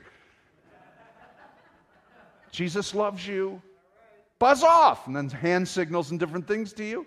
Jesus 2.54 2.94
loves 2.94 3.26
you. 3.26 3.60
Buzz 4.38 4.62
off. 4.62 5.08
And 5.08 5.16
then 5.16 5.28
hand 5.28 5.66
signals 5.66 6.12
and 6.12 6.20
different 6.20 6.46
things 6.46 6.72
to 6.74 6.84
you. 6.84 7.06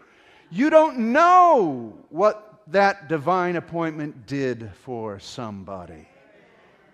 You 0.51 0.69
don't 0.69 1.13
know 1.13 1.97
what 2.09 2.61
that 2.67 3.07
divine 3.07 3.55
appointment 3.55 4.27
did 4.27 4.69
for 4.83 5.19
somebody. 5.19 6.05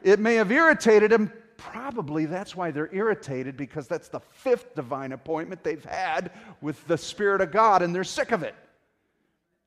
It 0.03 0.19
may 0.19 0.35
have 0.35 0.51
irritated 0.51 1.11
him 1.11 1.33
probably 1.57 2.25
that's 2.25 2.55
why 2.55 2.69
they're 2.69 2.93
irritated 2.93 3.57
because 3.57 3.87
that's 3.87 4.09
the 4.09 4.19
fifth 4.19 4.75
divine 4.75 5.13
appointment 5.13 5.63
they've 5.63 5.85
had 5.85 6.31
with 6.61 6.85
the 6.87 6.97
Spirit 6.97 7.41
of 7.41 7.51
God 7.51 7.81
and 7.81 7.95
they're 7.95 8.03
sick 8.03 8.31
of 8.31 8.43
it. 8.43 8.53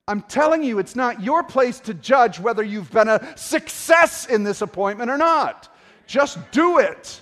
I'm 0.07 0.21
telling 0.21 0.63
you, 0.63 0.79
it's 0.79 0.95
not 0.95 1.21
your 1.21 1.43
place 1.43 1.81
to 1.81 1.93
judge 1.93 2.39
whether 2.39 2.63
you've 2.63 2.91
been 2.91 3.09
a 3.09 3.37
success 3.37 4.27
in 4.27 4.43
this 4.43 4.61
appointment 4.61 5.11
or 5.11 5.17
not. 5.17 5.75
Just 6.05 6.39
do 6.51 6.77
it. 6.77 7.21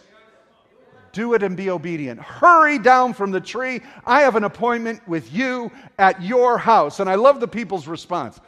Do 1.16 1.34
it 1.34 1.44
and 1.44 1.56
be 1.56 1.70
obedient. 1.70 2.20
Hurry 2.20 2.78
down 2.78 3.14
from 3.14 3.32
the 3.32 3.40
tree. 3.40 3.80
I 4.06 4.20
have 4.20 4.36
an 4.36 4.44
appointment 4.44 5.08
with 5.08 5.32
you 5.32 5.72
at 5.98 6.22
your 6.22 6.58
house. 6.58 7.00
And 7.00 7.10
I 7.10 7.16
love 7.16 7.40
the 7.40 7.48
people's 7.48 7.88
response. 7.88 8.42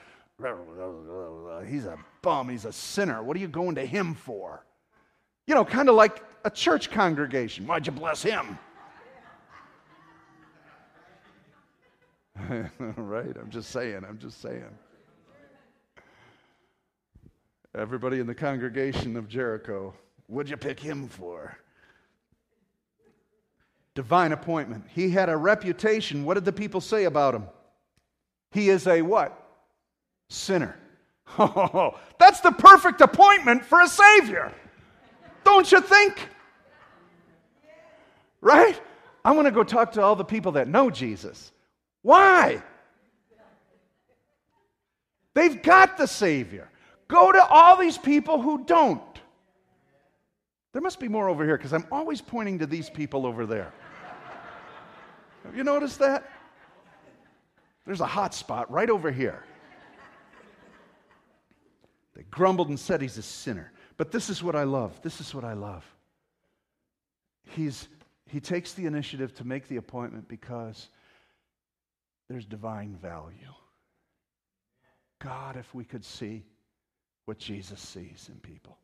He's 1.65 1.85
a 1.85 1.97
bum. 2.21 2.49
He's 2.49 2.65
a 2.65 2.73
sinner. 2.73 3.23
What 3.23 3.37
are 3.37 3.39
you 3.39 3.47
going 3.47 3.75
to 3.75 3.85
him 3.85 4.13
for? 4.13 4.65
You 5.45 5.55
know, 5.55 5.63
kind 5.63 5.87
of 5.87 5.95
like 5.95 6.21
a 6.43 6.49
church 6.49 6.91
congregation. 6.91 7.65
Why'd 7.65 7.87
you 7.87 7.93
bless 7.93 8.21
him? 8.21 8.59
right? 12.97 13.33
I'm 13.41 13.49
just 13.49 13.71
saying, 13.71 14.03
I'm 14.05 14.19
just 14.19 14.41
saying. 14.41 14.77
Everybody 17.73 18.19
in 18.19 18.27
the 18.27 18.35
congregation 18.35 19.15
of 19.15 19.29
Jericho, 19.29 19.93
what'd 20.27 20.49
you 20.49 20.57
pick 20.57 20.81
him 20.81 21.07
for? 21.07 21.57
Divine 23.97 24.31
appointment. 24.31 24.85
He 24.93 25.09
had 25.09 25.27
a 25.27 25.35
reputation. 25.35 26.23
What 26.23 26.35
did 26.35 26.45
the 26.45 26.53
people 26.53 26.81
say 26.81 27.05
about 27.05 27.33
him? 27.33 27.45
He 28.51 28.69
is 28.69 28.85
a 28.85 29.01
what? 29.01 29.33
Sinner. 30.29 30.77
Oh, 31.39 31.97
that's 32.19 32.39
the 32.39 32.51
perfect 32.51 33.01
appointment 33.01 33.65
for 33.65 33.81
a 33.81 33.87
Savior. 33.87 34.53
Don't 35.43 35.69
you 35.71 35.81
think? 35.81 36.15
Right? 38.39 38.79
I 39.25 39.31
want 39.31 39.47
to 39.47 39.51
go 39.51 39.63
talk 39.63 39.93
to 39.93 40.01
all 40.03 40.15
the 40.15 40.23
people 40.23 40.53
that 40.53 40.67
know 40.67 40.91
Jesus. 40.91 41.51
Why? 42.03 42.61
They've 45.33 45.61
got 45.61 45.97
the 45.97 46.05
Savior. 46.05 46.69
Go 47.07 47.31
to 47.31 47.43
all 47.43 47.75
these 47.75 47.97
people 47.97 48.41
who 48.41 48.63
don't. 48.63 49.01
There 50.71 50.83
must 50.83 50.99
be 50.99 51.07
more 51.07 51.27
over 51.27 51.43
here 51.43 51.57
because 51.57 51.73
I'm 51.73 51.87
always 51.91 52.21
pointing 52.21 52.59
to 52.59 52.67
these 52.67 52.89
people 52.89 53.25
over 53.25 53.45
there. 53.47 53.73
Have 55.47 55.55
you 55.55 55.63
noticed 55.63 55.99
that? 55.99 56.29
There's 57.85 58.01
a 58.01 58.05
hot 58.05 58.33
spot 58.33 58.69
right 58.69 58.89
over 58.89 59.11
here. 59.11 59.45
They 62.15 62.23
grumbled 62.23 62.67
and 62.67 62.77
said 62.77 63.01
he's 63.01 63.17
a 63.17 63.21
sinner. 63.21 63.71
But 63.95 64.11
this 64.11 64.29
is 64.29 64.43
what 64.43 64.57
I 64.57 64.63
love. 64.63 65.01
This 65.03 65.21
is 65.21 65.33
what 65.33 65.45
I 65.45 65.53
love. 65.53 65.85
He's, 67.51 67.87
he 68.25 68.41
takes 68.41 68.73
the 68.73 68.87
initiative 68.87 69.33
to 69.35 69.47
make 69.47 69.69
the 69.69 69.77
appointment 69.77 70.27
because 70.27 70.89
there's 72.29 72.45
divine 72.45 72.97
value. 73.01 73.53
God, 75.19 75.55
if 75.55 75.73
we 75.73 75.85
could 75.85 76.03
see 76.03 76.43
what 77.23 77.37
Jesus 77.37 77.79
sees 77.79 78.29
in 78.29 78.39
people. 78.41 78.77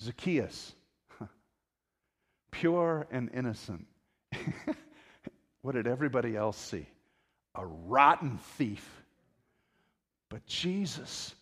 Zacchaeus, 0.00 0.72
pure 2.50 3.06
and 3.10 3.30
innocent. 3.34 3.86
what 5.64 5.74
did 5.74 5.86
everybody 5.86 6.36
else 6.36 6.58
see? 6.58 6.86
A 7.54 7.64
rotten 7.64 8.36
thief. 8.58 8.86
But 10.28 10.44
Jesus 10.44 11.34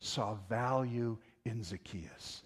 saw 0.00 0.36
value 0.50 1.16
in 1.46 1.64
Zacchaeus. 1.64 2.42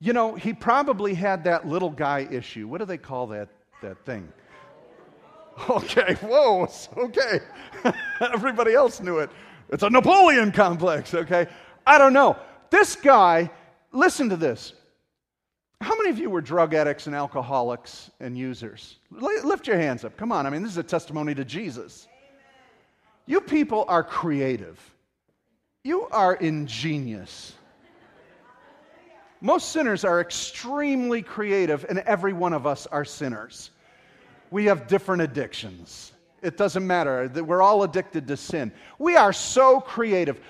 You 0.00 0.12
know, 0.12 0.34
he 0.34 0.52
probably 0.52 1.14
had 1.14 1.44
that 1.44 1.68
little 1.68 1.90
guy 1.90 2.26
issue. 2.28 2.66
What 2.66 2.78
do 2.78 2.84
they 2.84 2.98
call 2.98 3.28
that, 3.28 3.48
that 3.80 4.04
thing? 4.04 4.28
Okay, 5.68 6.14
whoa, 6.22 6.66
okay. 6.96 7.40
Everybody 8.20 8.72
else 8.72 8.98
knew 9.00 9.18
it. 9.18 9.28
It's 9.68 9.82
a 9.82 9.90
Napoleon 9.90 10.52
complex, 10.52 11.12
okay? 11.12 11.48
I 11.86 11.98
don't 11.98 12.14
know. 12.14 12.38
This 12.70 12.96
guy, 12.96 13.50
listen 13.92 14.30
to 14.30 14.36
this. 14.36 14.72
How 15.80 15.96
many 15.96 16.10
of 16.10 16.18
you 16.18 16.28
were 16.28 16.40
drug 16.40 16.74
addicts 16.74 17.06
and 17.06 17.16
alcoholics 17.16 18.10
and 18.20 18.36
users? 18.36 18.98
Lift 19.10 19.66
your 19.66 19.78
hands 19.78 20.04
up. 20.04 20.16
Come 20.16 20.30
on. 20.30 20.46
I 20.46 20.50
mean, 20.50 20.62
this 20.62 20.72
is 20.72 20.78
a 20.78 20.82
testimony 20.82 21.34
to 21.34 21.44
Jesus. 21.44 22.06
You 23.26 23.40
people 23.40 23.84
are 23.88 24.04
creative. 24.04 24.78
You 25.82 26.06
are 26.08 26.34
ingenious. 26.34 27.54
Most 29.40 29.72
sinners 29.72 30.04
are 30.04 30.20
extremely 30.20 31.22
creative, 31.22 31.86
and 31.88 32.00
every 32.00 32.34
one 32.34 32.52
of 32.52 32.66
us 32.66 32.86
are 32.86 33.06
sinners. 33.06 33.70
We 34.50 34.66
have 34.66 34.86
different 34.86 35.22
addictions. 35.22 36.12
It 36.42 36.58
doesn't 36.58 36.86
matter. 36.86 37.30
We're 37.34 37.62
all 37.62 37.82
addicted 37.84 38.28
to 38.28 38.36
sin. 38.36 38.72
We 38.98 39.16
are 39.16 39.32
so 39.32 39.80
creative. 39.80 40.40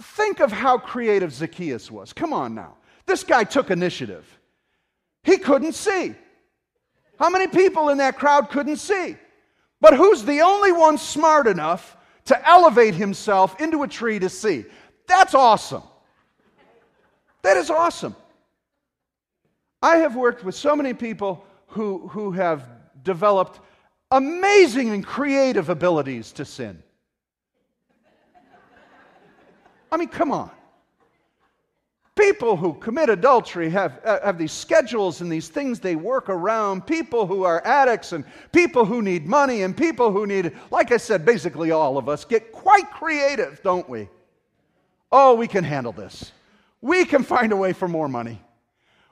Think 0.00 0.40
of 0.40 0.50
how 0.50 0.78
creative 0.78 1.32
Zacchaeus 1.34 1.90
was. 1.90 2.14
Come 2.14 2.32
on 2.32 2.54
now. 2.54 2.76
This 3.06 3.24
guy 3.24 3.44
took 3.44 3.70
initiative. 3.70 4.26
He 5.22 5.38
couldn't 5.38 5.74
see. 5.74 6.14
How 7.18 7.28
many 7.28 7.46
people 7.46 7.90
in 7.90 7.98
that 7.98 8.16
crowd 8.16 8.50
couldn't 8.50 8.76
see? 8.76 9.16
But 9.80 9.94
who's 9.94 10.24
the 10.24 10.40
only 10.40 10.72
one 10.72 10.98
smart 10.98 11.46
enough 11.46 11.96
to 12.26 12.48
elevate 12.48 12.94
himself 12.94 13.60
into 13.60 13.82
a 13.82 13.88
tree 13.88 14.18
to 14.18 14.28
see? 14.28 14.64
That's 15.06 15.34
awesome. 15.34 15.82
That 17.42 17.56
is 17.56 17.70
awesome. 17.70 18.14
I 19.82 19.96
have 19.96 20.14
worked 20.14 20.44
with 20.44 20.54
so 20.54 20.76
many 20.76 20.92
people 20.92 21.44
who, 21.68 22.08
who 22.08 22.32
have 22.32 22.66
developed 23.02 23.60
amazing 24.10 24.90
and 24.90 25.04
creative 25.04 25.68
abilities 25.68 26.32
to 26.32 26.44
sin. 26.44 26.82
I 29.92 29.96
mean, 29.96 30.08
come 30.08 30.32
on. 30.32 30.50
People 32.20 32.54
who 32.54 32.74
commit 32.74 33.08
adultery 33.08 33.70
have, 33.70 33.98
uh, 34.04 34.18
have 34.22 34.36
these 34.36 34.52
schedules 34.52 35.22
and 35.22 35.32
these 35.32 35.48
things 35.48 35.80
they 35.80 35.96
work 35.96 36.28
around. 36.28 36.86
People 36.86 37.26
who 37.26 37.44
are 37.44 37.64
addicts 37.64 38.12
and 38.12 38.26
people 38.52 38.84
who 38.84 39.00
need 39.00 39.26
money 39.26 39.62
and 39.62 39.74
people 39.74 40.12
who 40.12 40.26
need, 40.26 40.52
like 40.70 40.92
I 40.92 40.98
said, 40.98 41.24
basically 41.24 41.70
all 41.70 41.96
of 41.96 42.10
us 42.10 42.26
get 42.26 42.52
quite 42.52 42.90
creative, 42.90 43.62
don't 43.62 43.88
we? 43.88 44.06
Oh, 45.10 45.34
we 45.34 45.48
can 45.48 45.64
handle 45.64 45.92
this. 45.92 46.32
We 46.82 47.06
can 47.06 47.22
find 47.22 47.52
a 47.52 47.56
way 47.56 47.72
for 47.72 47.88
more 47.88 48.08
money. 48.08 48.38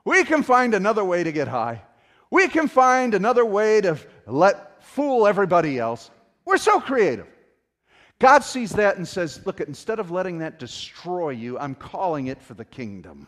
We 0.05 0.23
can 0.23 0.43
find 0.43 0.75
another 0.75 1.03
way 1.03 1.23
to 1.23 1.31
get 1.31 1.47
high. 1.47 1.81
We 2.29 2.47
can 2.47 2.67
find 2.67 3.15
another 3.15 3.43
way 3.43 3.81
to 3.81 3.97
let 4.27 4.83
fool 4.83 5.25
everybody 5.25 5.79
else. 5.79 6.11
We're 6.45 6.57
so 6.57 6.79
creative. 6.79 7.25
God 8.19 8.43
sees 8.43 8.71
that 8.71 8.97
and 8.97 9.07
says, 9.07 9.45
Look, 9.45 9.61
instead 9.61 9.99
of 9.99 10.11
letting 10.11 10.39
that 10.39 10.59
destroy 10.59 11.29
you, 11.29 11.57
I'm 11.57 11.75
calling 11.75 12.27
it 12.27 12.41
for 12.41 12.53
the 12.53 12.65
kingdom. 12.65 13.27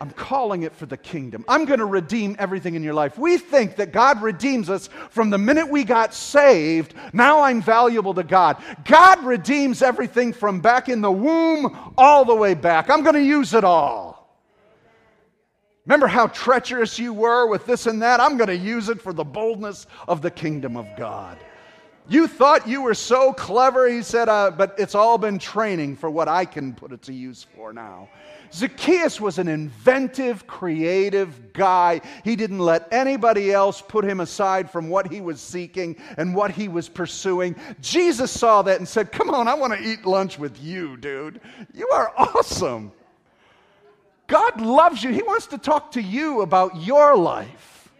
I'm 0.00 0.10
calling 0.10 0.64
it 0.64 0.74
for 0.74 0.86
the 0.86 0.96
kingdom. 0.96 1.44
I'm 1.46 1.64
going 1.64 1.78
to 1.78 1.86
redeem 1.86 2.34
everything 2.38 2.74
in 2.74 2.82
your 2.82 2.94
life. 2.94 3.16
We 3.16 3.38
think 3.38 3.76
that 3.76 3.92
God 3.92 4.20
redeems 4.20 4.68
us 4.68 4.88
from 5.08 5.30
the 5.30 5.38
minute 5.38 5.68
we 5.68 5.84
got 5.84 6.12
saved. 6.12 6.94
Now 7.12 7.42
I'm 7.42 7.62
valuable 7.62 8.12
to 8.14 8.24
God. 8.24 8.62
God 8.84 9.24
redeems 9.24 9.82
everything 9.82 10.32
from 10.32 10.60
back 10.60 10.88
in 10.88 11.00
the 11.00 11.12
womb 11.12 11.94
all 11.96 12.24
the 12.24 12.34
way 12.34 12.54
back. 12.54 12.90
I'm 12.90 13.02
going 13.02 13.14
to 13.14 13.22
use 13.22 13.54
it 13.54 13.64
all. 13.64 14.14
Remember 15.86 16.06
how 16.06 16.26
treacherous 16.26 16.98
you 16.98 17.12
were 17.12 17.46
with 17.46 17.64
this 17.64 17.86
and 17.86 18.02
that? 18.02 18.18
I'm 18.18 18.36
going 18.36 18.48
to 18.48 18.56
use 18.56 18.88
it 18.88 19.00
for 19.00 19.12
the 19.12 19.24
boldness 19.24 19.86
of 20.08 20.22
the 20.22 20.30
kingdom 20.30 20.76
of 20.76 20.86
God. 20.96 21.38
You 22.06 22.26
thought 22.26 22.68
you 22.68 22.82
were 22.82 22.94
so 22.94 23.32
clever, 23.32 23.88
he 23.88 24.02
said, 24.02 24.28
uh, 24.28 24.50
but 24.50 24.74
it's 24.78 24.94
all 24.94 25.16
been 25.16 25.38
training 25.38 25.96
for 25.96 26.10
what 26.10 26.28
I 26.28 26.44
can 26.44 26.74
put 26.74 26.92
it 26.92 27.02
to 27.02 27.14
use 27.14 27.46
for 27.56 27.72
now. 27.72 28.10
Zacchaeus 28.52 29.20
was 29.20 29.38
an 29.38 29.48
inventive, 29.48 30.46
creative 30.46 31.52
guy. 31.54 32.02
He 32.22 32.36
didn't 32.36 32.60
let 32.60 32.86
anybody 32.92 33.52
else 33.52 33.82
put 33.82 34.04
him 34.04 34.20
aside 34.20 34.70
from 34.70 34.88
what 34.88 35.10
he 35.10 35.20
was 35.20 35.40
seeking 35.40 35.96
and 36.18 36.34
what 36.34 36.52
he 36.52 36.68
was 36.68 36.88
pursuing. 36.88 37.56
Jesus 37.80 38.30
saw 38.30 38.62
that 38.62 38.78
and 38.78 38.86
said, 38.86 39.10
Come 39.10 39.30
on, 39.30 39.48
I 39.48 39.54
want 39.54 39.72
to 39.72 39.80
eat 39.80 40.06
lunch 40.06 40.38
with 40.38 40.62
you, 40.62 40.96
dude. 40.96 41.40
You 41.72 41.88
are 41.88 42.12
awesome. 42.16 42.92
God 44.26 44.60
loves 44.60 45.02
you. 45.02 45.10
He 45.10 45.22
wants 45.22 45.46
to 45.48 45.58
talk 45.58 45.92
to 45.92 46.02
you 46.02 46.42
about 46.42 46.76
your 46.76 47.16
life. 47.16 47.92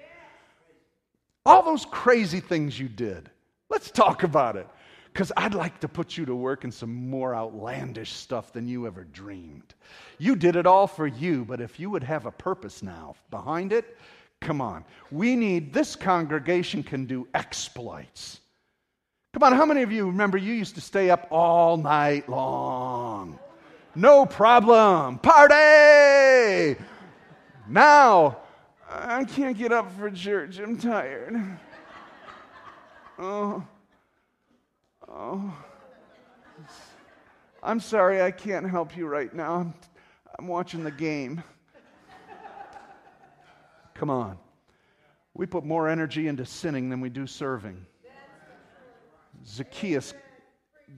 All 1.44 1.62
those 1.62 1.84
crazy 1.86 2.40
things 2.40 2.78
you 2.78 2.88
did. 2.88 3.28
Let's 3.70 3.90
talk 3.90 4.22
about 4.22 4.56
it. 4.56 4.68
Because 5.12 5.30
I'd 5.36 5.54
like 5.54 5.78
to 5.80 5.88
put 5.88 6.16
you 6.16 6.24
to 6.26 6.34
work 6.34 6.64
in 6.64 6.72
some 6.72 7.08
more 7.08 7.36
outlandish 7.36 8.12
stuff 8.12 8.52
than 8.52 8.66
you 8.66 8.86
ever 8.86 9.04
dreamed. 9.04 9.74
You 10.18 10.34
did 10.34 10.56
it 10.56 10.66
all 10.66 10.88
for 10.88 11.06
you, 11.06 11.44
but 11.44 11.60
if 11.60 11.78
you 11.78 11.88
would 11.90 12.02
have 12.02 12.26
a 12.26 12.32
purpose 12.32 12.82
now 12.82 13.14
behind 13.30 13.72
it, 13.72 13.96
come 14.40 14.60
on. 14.60 14.84
We 15.12 15.36
need, 15.36 15.72
this 15.72 15.94
congregation 15.94 16.82
can 16.82 17.04
do 17.04 17.28
exploits. 17.32 18.40
Come 19.32 19.44
on, 19.44 19.52
how 19.52 19.66
many 19.66 19.82
of 19.82 19.92
you 19.92 20.06
remember 20.06 20.36
you 20.36 20.52
used 20.52 20.74
to 20.74 20.80
stay 20.80 21.10
up 21.10 21.28
all 21.30 21.76
night 21.76 22.28
long? 22.28 23.38
No 23.94 24.26
problem. 24.26 25.18
Party! 25.18 26.76
Now, 27.68 28.38
I 28.90 29.24
can't 29.24 29.56
get 29.56 29.72
up 29.72 29.92
for 29.96 30.10
church. 30.10 30.58
I'm 30.58 30.76
tired. 30.76 31.58
Oh. 33.18 33.64
Oh. 35.08 35.56
I'm 37.62 37.80
sorry, 37.80 38.20
I 38.20 38.30
can't 38.30 38.68
help 38.68 38.96
you 38.96 39.06
right 39.06 39.32
now. 39.32 39.54
I'm, 39.54 39.74
I'm 40.38 40.48
watching 40.48 40.84
the 40.84 40.90
game. 40.90 41.42
Come 43.94 44.10
on. 44.10 44.38
We 45.34 45.46
put 45.46 45.64
more 45.64 45.88
energy 45.88 46.28
into 46.28 46.44
sinning 46.44 46.90
than 46.90 47.00
we 47.00 47.08
do 47.08 47.26
serving. 47.26 47.86
Zacchaeus, 49.46 50.14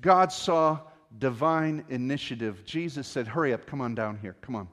God 0.01 0.33
saw 0.33 0.81
divine 1.19 1.85
initiative. 1.89 2.65
Jesus 2.65 3.07
said, 3.07 3.27
Hurry 3.27 3.53
up, 3.53 3.67
come 3.67 3.81
on 3.81 3.95
down 3.95 4.19
here, 4.19 4.37
come 4.41 4.55
on. 4.57 4.69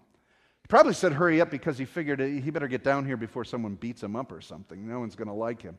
He 0.62 0.68
probably 0.68 0.94
said, 0.94 1.14
Hurry 1.14 1.42
up 1.42 1.50
because 1.50 1.78
he 1.78 1.86
figured 1.86 2.20
he 2.20 2.50
better 2.52 2.68
get 2.68 2.84
down 2.84 3.06
here 3.06 3.18
before 3.18 3.46
someone 3.46 3.76
beats 3.76 4.04
him 4.04 4.16
up 4.16 4.32
or 4.32 4.42
something. 4.42 4.88
No 4.88 5.00
one's 5.00 5.16
going 5.16 5.28
to 5.28 5.34
like 5.34 5.62
him. 5.62 5.78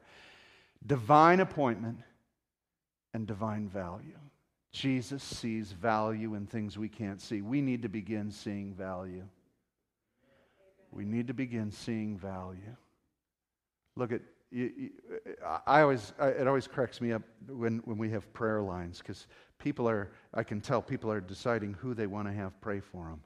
Divine 0.87 1.41
appointment 1.41 1.99
and 3.15 3.27
divine 3.27 3.69
value. 3.69 4.19
Jesus 4.73 5.23
sees 5.23 5.73
value 5.73 6.35
in 6.35 6.47
things 6.47 6.77
we 6.77 6.89
can't 6.89 7.21
see. 7.21 7.41
We 7.41 7.63
need 7.63 7.83
to 7.83 7.89
begin 7.89 8.31
seeing 8.31 8.75
value. 8.75 9.25
We 10.91 11.05
need 11.05 11.29
to 11.29 11.35
begin 11.35 11.71
seeing 11.71 12.19
value. 12.19 12.77
Look 13.97 14.13
at, 14.13 14.21
you, 14.51 14.73
you, 14.77 14.91
I 15.67 15.83
always, 15.83 16.13
I, 16.19 16.29
it 16.29 16.49
always 16.49 16.67
cracks 16.67 17.01
me 17.01 17.13
up 17.13 17.23
when, 17.47 17.79
when 17.85 17.99
we 17.99 18.11
have 18.11 18.33
prayer 18.33 18.61
lines 18.61 18.99
because 18.99 19.29
people 19.59 19.89
are, 19.89 20.13
I 20.35 20.43
can 20.43 20.61
tell 20.61 20.83
people 20.83 21.11
are 21.11 21.21
deciding 21.21 21.75
who 21.75 21.95
they 21.95 22.09
want 22.09 22.27
to 22.27 22.35
have 22.35 22.61
pray 22.61 22.81
for 22.81 23.05
them. 23.05 23.21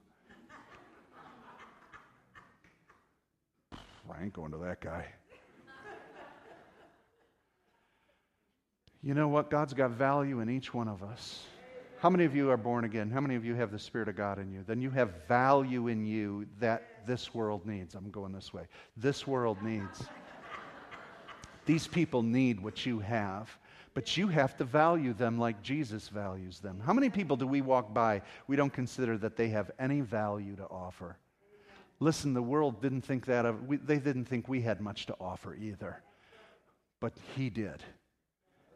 I 4.11 4.23
ain't 4.23 4.35
going 4.35 4.53
to 4.53 4.59
that 4.59 4.81
guy. 4.83 5.07
You 9.03 9.15
know 9.15 9.29
what? 9.29 9.51
God's 9.51 9.75
got 9.75 9.93
value 9.93 10.41
in 10.41 10.51
each 10.51 10.75
one 10.75 10.89
of 10.89 11.03
us. 11.03 11.45
How 12.01 12.11
many 12.11 12.25
of 12.25 12.35
you 12.35 12.51
are 12.51 12.57
born 12.57 12.85
again? 12.85 13.11
How 13.11 13.21
many 13.21 13.35
of 13.35 13.45
you 13.45 13.55
have 13.57 13.73
the 13.73 13.79
Spirit 13.79 14.09
of 14.09 14.17
God 14.17 14.39
in 14.39 14.53
you? 14.53 14.63
Then 14.67 14.81
you 14.81 14.91
have 14.91 15.27
value 15.27 15.89
in 15.89 16.05
you 16.05 16.47
that 16.61 17.07
this 17.07 17.35
world 17.35 17.67
needs. 17.67 17.95
I'm 17.95 18.11
going 18.11 18.33
this 18.33 18.53
way. 18.53 18.65
This 18.97 19.27
world 19.27 19.63
needs. 19.63 20.05
These 21.67 21.87
people 21.87 22.23
need 22.23 22.61
what 22.61 22.87
you 22.87 23.01
have, 23.01 23.51
but 23.95 24.17
you 24.17 24.29
have 24.29 24.57
to 24.59 24.65
value 24.65 25.13
them 25.13 25.39
like 25.39 25.61
Jesus 25.61 26.09
values 26.09 26.61
them. 26.61 26.81
How 26.85 26.93
many 26.93 27.11
people 27.11 27.37
do 27.37 27.47
we 27.47 27.61
walk 27.61 27.93
by 27.93 28.23
we 28.47 28.57
don't 28.57 28.73
consider 28.73 29.19
that 29.19 29.37
they 29.37 29.49
have 29.49 29.71
any 29.79 30.01
value 30.01 30.57
to 30.57 30.65
offer? 30.65 31.19
Listen, 32.01 32.33
the 32.33 32.43
world 32.43 32.81
didn't 32.81 33.03
think 33.03 33.27
that 33.27 33.45
of, 33.45 33.67
we, 33.67 33.77
they 33.77 33.99
didn't 33.99 34.27
think 34.27 34.49
we 34.49 34.63
had 34.63 34.81
much 34.81 35.07
to 35.07 35.17
offer 35.21 35.55
either, 35.57 36.01
but 37.01 37.13
He 37.35 37.51
did. 37.51 37.83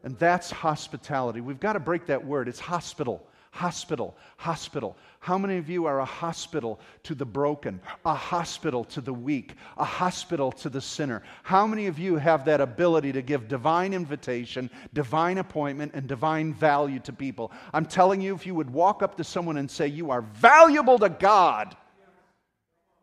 And 0.03 0.17
that's 0.19 0.51
hospitality. 0.51 1.41
We've 1.41 1.59
got 1.59 1.73
to 1.73 1.79
break 1.79 2.07
that 2.07 2.25
word. 2.25 2.49
It's 2.49 2.59
hospital, 2.59 3.25
hospital, 3.51 4.17
hospital. 4.35 4.97
How 5.19 5.37
many 5.37 5.55
of 5.55 5.69
you 5.69 5.85
are 5.85 6.01
a 6.01 6.05
hospital 6.05 6.81
to 7.03 7.15
the 7.15 7.25
broken, 7.25 7.79
a 8.05 8.13
hospital 8.13 8.83
to 8.85 8.99
the 8.99 9.13
weak, 9.13 9.53
a 9.77 9.85
hospital 9.85 10.51
to 10.51 10.69
the 10.69 10.81
sinner? 10.81 11.23
How 11.43 11.65
many 11.65 11.87
of 11.87 11.97
you 11.97 12.17
have 12.17 12.43
that 12.45 12.59
ability 12.59 13.13
to 13.13 13.21
give 13.21 13.47
divine 13.47 13.93
invitation, 13.93 14.69
divine 14.93 15.37
appointment, 15.37 15.93
and 15.93 16.05
divine 16.05 16.53
value 16.53 16.99
to 16.99 17.13
people? 17.13 17.53
I'm 17.73 17.85
telling 17.85 18.19
you, 18.19 18.35
if 18.35 18.45
you 18.45 18.55
would 18.55 18.69
walk 18.69 19.01
up 19.01 19.15
to 19.15 19.23
someone 19.23 19.55
and 19.55 19.71
say, 19.71 19.87
You 19.87 20.11
are 20.11 20.21
valuable 20.21 20.99
to 20.99 21.07
God, 21.07 21.77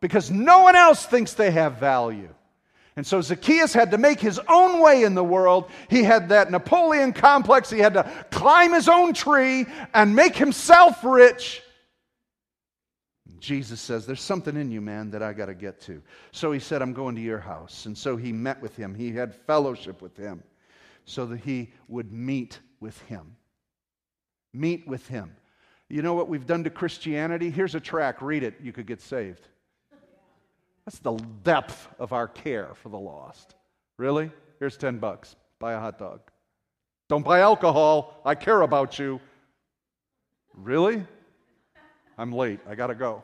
because 0.01 0.29
no 0.29 0.59
one 0.59 0.75
else 0.75 1.03
thinks 1.03 1.33
they 1.33 1.49
have 1.49 1.79
value. 1.79 2.29
And 2.95 3.07
so 3.07 3.21
Zacchaeus 3.21 3.73
had 3.73 3.91
to 3.91 3.97
make 3.97 4.19
his 4.19 4.39
own 4.49 4.81
way 4.81 5.03
in 5.03 5.15
the 5.15 5.23
world. 5.23 5.69
He 5.89 6.03
had 6.03 6.29
that 6.29 6.51
Napoleon 6.51 7.13
complex. 7.13 7.69
He 7.69 7.79
had 7.79 7.93
to 7.93 8.03
climb 8.31 8.73
his 8.73 8.89
own 8.89 9.13
tree 9.13 9.65
and 9.93 10.15
make 10.15 10.35
himself 10.35 11.03
rich. 11.03 11.61
Jesus 13.39 13.79
says, 13.79 14.05
There's 14.05 14.21
something 14.21 14.57
in 14.57 14.71
you, 14.71 14.81
man, 14.81 15.09
that 15.11 15.23
I 15.23 15.33
got 15.33 15.45
to 15.47 15.55
get 15.55 15.79
to. 15.81 16.01
So 16.31 16.51
he 16.51 16.59
said, 16.59 16.81
I'm 16.81 16.93
going 16.93 17.15
to 17.15 17.21
your 17.21 17.39
house. 17.39 17.85
And 17.85 17.97
so 17.97 18.17
he 18.17 18.31
met 18.33 18.61
with 18.61 18.75
him. 18.75 18.93
He 18.93 19.11
had 19.11 19.33
fellowship 19.33 20.01
with 20.01 20.17
him 20.17 20.43
so 21.05 21.25
that 21.25 21.39
he 21.39 21.73
would 21.87 22.11
meet 22.11 22.59
with 22.79 22.99
him. 23.03 23.35
Meet 24.53 24.85
with 24.85 25.07
him. 25.07 25.35
You 25.89 26.01
know 26.01 26.13
what 26.13 26.29
we've 26.29 26.45
done 26.45 26.63
to 26.65 26.69
Christianity? 26.69 27.49
Here's 27.49 27.75
a 27.75 27.79
track, 27.79 28.21
read 28.21 28.43
it, 28.43 28.55
you 28.61 28.71
could 28.71 28.85
get 28.85 29.01
saved. 29.01 29.47
That's 30.85 30.99
the 30.99 31.13
depth 31.43 31.87
of 31.99 32.13
our 32.13 32.27
care 32.27 32.69
for 32.75 32.89
the 32.89 32.99
lost. 32.99 33.55
Really? 33.97 34.31
Here's 34.59 34.77
10 34.77 34.97
bucks. 34.97 35.35
Buy 35.59 35.73
a 35.73 35.79
hot 35.79 35.99
dog. 35.99 36.21
Don't 37.07 37.23
buy 37.23 37.41
alcohol. 37.41 38.21
I 38.25 38.35
care 38.35 38.61
about 38.61 38.97
you. 38.97 39.19
Really? 40.55 41.05
I'm 42.17 42.31
late. 42.31 42.59
I 42.67 42.75
got 42.75 42.87
to 42.87 42.95
go. 42.95 43.23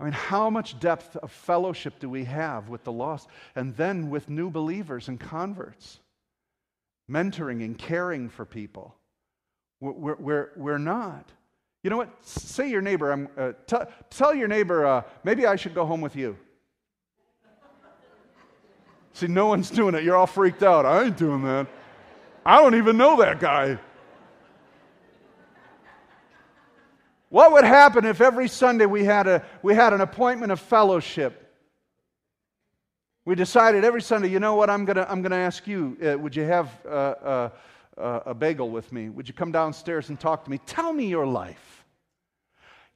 I 0.00 0.04
mean, 0.04 0.12
how 0.12 0.50
much 0.50 0.78
depth 0.80 1.16
of 1.16 1.30
fellowship 1.30 2.00
do 2.00 2.08
we 2.08 2.24
have 2.24 2.68
with 2.68 2.82
the 2.84 2.92
lost 2.92 3.28
and 3.54 3.76
then 3.76 4.10
with 4.10 4.28
new 4.28 4.50
believers 4.50 5.08
and 5.08 5.20
converts? 5.20 6.00
Mentoring 7.10 7.64
and 7.64 7.78
caring 7.78 8.28
for 8.28 8.44
people. 8.44 8.94
We're, 9.80 10.16
we're, 10.16 10.50
we're 10.56 10.78
not. 10.78 11.30
You 11.84 11.90
know 11.90 11.98
what? 11.98 12.08
Say 12.24 12.70
your 12.70 12.80
neighbor, 12.80 13.12
I'm, 13.12 13.28
uh, 13.36 13.52
t- 13.66 13.76
tell 14.08 14.34
your 14.34 14.48
neighbor, 14.48 14.86
uh, 14.86 15.02
maybe 15.22 15.46
I 15.46 15.54
should 15.56 15.74
go 15.74 15.84
home 15.84 16.00
with 16.00 16.16
you. 16.16 16.34
See, 19.12 19.26
no 19.26 19.46
one's 19.46 19.70
doing 19.70 19.94
it. 19.94 20.02
You're 20.02 20.16
all 20.16 20.26
freaked 20.26 20.62
out. 20.62 20.86
I 20.86 21.04
ain't 21.04 21.18
doing 21.18 21.44
that. 21.44 21.66
I 22.44 22.56
don't 22.56 22.74
even 22.74 22.96
know 22.96 23.18
that 23.18 23.38
guy. 23.38 23.78
What 27.28 27.52
would 27.52 27.64
happen 27.64 28.06
if 28.06 28.22
every 28.22 28.48
Sunday 28.48 28.86
we 28.86 29.04
had, 29.04 29.26
a, 29.26 29.44
we 29.62 29.74
had 29.74 29.92
an 29.92 30.00
appointment 30.00 30.52
of 30.52 30.60
fellowship? 30.60 31.54
We 33.26 33.34
decided 33.34 33.84
every 33.84 34.00
Sunday, 34.00 34.28
you 34.28 34.40
know 34.40 34.54
what, 34.54 34.70
I'm 34.70 34.86
going 34.86 34.96
to 34.96 35.10
I'm 35.10 35.20
gonna 35.20 35.36
ask 35.36 35.66
you, 35.66 35.98
uh, 36.02 36.18
would 36.18 36.34
you 36.34 36.44
have 36.44 36.70
uh, 36.86 36.88
uh, 36.88 37.48
uh, 37.98 38.20
a 38.26 38.34
bagel 38.34 38.70
with 38.70 38.90
me? 38.90 39.10
Would 39.10 39.28
you 39.28 39.34
come 39.34 39.52
downstairs 39.52 40.08
and 40.08 40.18
talk 40.18 40.44
to 40.44 40.50
me? 40.50 40.58
Tell 40.64 40.92
me 40.92 41.06
your 41.06 41.26
life. 41.26 41.73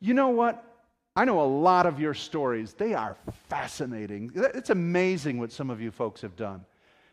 You 0.01 0.15
know 0.15 0.29
what? 0.29 0.65
I 1.17 1.25
know 1.25 1.41
a 1.41 1.47
lot 1.47 1.87
of 1.87 1.99
your 1.99 2.15
stories. 2.15 2.75
They 2.75 2.95
are 2.95 3.17
fascinating. 3.49 4.31
It's 4.35 4.71
amazing 4.71 5.39
what 5.39 5.51
some 5.51 5.71
of 5.71 5.81
you 5.81 5.91
folks 5.91 6.21
have 6.21 6.37
done. 6.37 6.65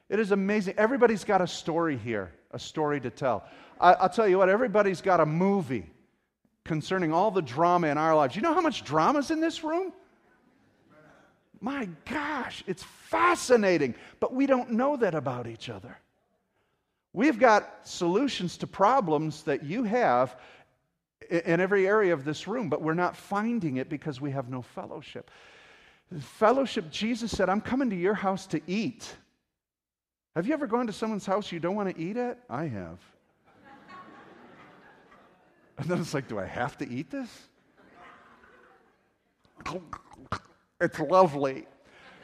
It 0.09 0.19
is 0.19 0.31
amazing. 0.31 0.75
Everybody's 0.77 1.23
got 1.23 1.41
a 1.41 1.47
story 1.47 1.97
here, 1.97 2.31
a 2.51 2.59
story 2.59 3.01
to 3.01 3.09
tell. 3.09 3.45
I, 3.79 3.95
will 3.99 4.09
tell 4.09 4.27
you 4.27 4.37
what, 4.37 4.49
everybody's 4.49 5.01
got 5.01 5.19
a 5.19 5.25
movie 5.25 5.89
concerning 6.63 7.11
all 7.11 7.31
the 7.31 7.41
drama 7.41 7.87
in 7.87 7.97
our 7.97 8.15
lives. 8.15 8.35
You 8.35 8.43
know 8.43 8.53
how 8.53 8.61
much 8.61 8.83
drama's 8.83 9.31
in 9.31 9.39
this 9.39 9.63
room? 9.63 9.91
My 11.59 11.89
gosh, 12.07 12.63
it's 12.67 12.83
fascinating. 12.83 13.95
But 14.19 14.33
we 14.33 14.45
don't 14.45 14.71
know 14.71 14.97
that 14.97 15.15
about 15.15 15.47
each 15.47 15.69
other. 15.69 15.97
We've 17.13 17.39
got 17.39 17.87
solutions 17.87 18.57
to 18.57 18.67
problems 18.67 19.43
that 19.43 19.63
you 19.63 19.83
have 19.83 20.35
in 21.29 21.59
every 21.59 21.87
area 21.87 22.13
of 22.13 22.25
this 22.25 22.47
room, 22.47 22.69
but 22.69 22.81
we're 22.81 22.93
not 22.93 23.15
finding 23.15 23.77
it 23.77 23.89
because 23.89 24.21
we 24.21 24.31
have 24.31 24.49
no 24.49 24.61
fellowship. 24.61 25.31
Fellowship, 26.19 26.91
Jesus 26.91 27.31
said, 27.31 27.49
I'm 27.49 27.61
coming 27.61 27.89
to 27.89 27.95
your 27.95 28.13
house 28.13 28.45
to 28.47 28.61
eat. 28.67 29.15
Have 30.35 30.47
you 30.47 30.53
ever 30.53 30.67
gone 30.67 30.87
to 30.87 30.93
someone's 30.93 31.25
house 31.25 31.51
you 31.51 31.59
don't 31.59 31.75
want 31.75 31.95
to 31.95 32.01
eat 32.01 32.17
at? 32.17 32.39
I 32.49 32.65
have. 32.65 32.99
and 35.77 35.87
then 35.87 35.99
it's 35.99 36.13
like, 36.13 36.27
do 36.27 36.39
I 36.39 36.45
have 36.45 36.77
to 36.77 36.89
eat 36.89 37.09
this? 37.09 37.29
It's 40.79 40.99
lovely. 40.99 41.65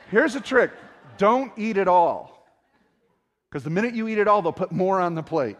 Here's 0.09 0.35
a 0.35 0.41
trick 0.41 0.71
don't 1.17 1.51
eat 1.57 1.77
it 1.77 1.87
all. 1.87 2.47
Because 3.49 3.63
the 3.63 3.69
minute 3.69 3.93
you 3.93 4.07
eat 4.07 4.17
it 4.17 4.27
all, 4.27 4.41
they'll 4.41 4.53
put 4.53 4.71
more 4.71 4.99
on 4.99 5.13
the 5.13 5.23
plate. 5.23 5.57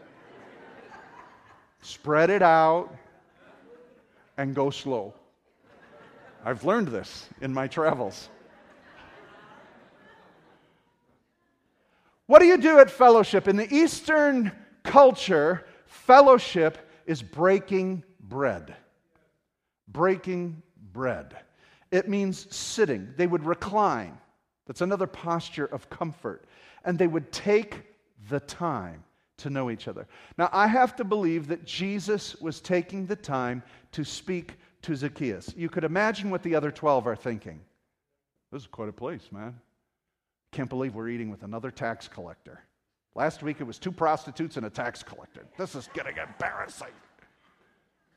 Spread 1.81 2.29
it 2.29 2.41
out 2.41 2.95
and 4.41 4.55
go 4.55 4.71
slow. 4.71 5.13
I've 6.43 6.65
learned 6.65 6.87
this 6.87 7.29
in 7.41 7.53
my 7.53 7.67
travels. 7.67 8.29
What 12.25 12.39
do 12.39 12.45
you 12.45 12.57
do 12.57 12.79
at 12.79 12.89
fellowship? 12.89 13.47
In 13.47 13.55
the 13.55 13.71
Eastern 13.71 14.51
culture, 14.83 15.67
fellowship 15.85 16.89
is 17.05 17.21
breaking 17.21 18.03
bread. 18.19 18.75
Breaking 19.87 20.63
bread. 20.91 21.35
It 21.91 22.09
means 22.09 22.53
sitting. 22.55 23.13
They 23.17 23.27
would 23.27 23.45
recline. 23.45 24.17
That's 24.65 24.81
another 24.81 25.07
posture 25.07 25.65
of 25.65 25.89
comfort 25.91 26.45
and 26.83 26.97
they 26.97 27.05
would 27.05 27.31
take 27.31 27.83
the 28.29 28.39
time 28.39 29.03
to 29.37 29.49
know 29.49 29.69
each 29.69 29.87
other. 29.87 30.07
Now, 30.37 30.49
I 30.51 30.67
have 30.67 30.95
to 30.97 31.03
believe 31.03 31.47
that 31.47 31.65
Jesus 31.65 32.35
was 32.37 32.61
taking 32.61 33.05
the 33.05 33.15
time 33.15 33.63
to 33.91 34.03
speak 34.03 34.57
to 34.83 34.95
Zacchaeus. 34.95 35.53
You 35.55 35.69
could 35.69 35.83
imagine 35.83 36.29
what 36.29 36.43
the 36.43 36.55
other 36.55 36.71
12 36.71 37.07
are 37.07 37.15
thinking. 37.15 37.61
This 38.51 38.63
is 38.63 38.67
quite 38.67 38.89
a 38.89 38.93
place, 38.93 39.31
man. 39.31 39.59
Can't 40.51 40.69
believe 40.69 40.95
we're 40.95 41.09
eating 41.09 41.29
with 41.29 41.43
another 41.43 41.71
tax 41.71 42.07
collector. 42.07 42.61
Last 43.15 43.43
week 43.43 43.57
it 43.59 43.63
was 43.63 43.77
two 43.77 43.91
prostitutes 43.91 44.57
and 44.57 44.65
a 44.65 44.69
tax 44.69 45.03
collector. 45.03 45.45
This 45.57 45.75
is 45.75 45.89
getting 45.93 46.15
embarrassing. 46.17 46.87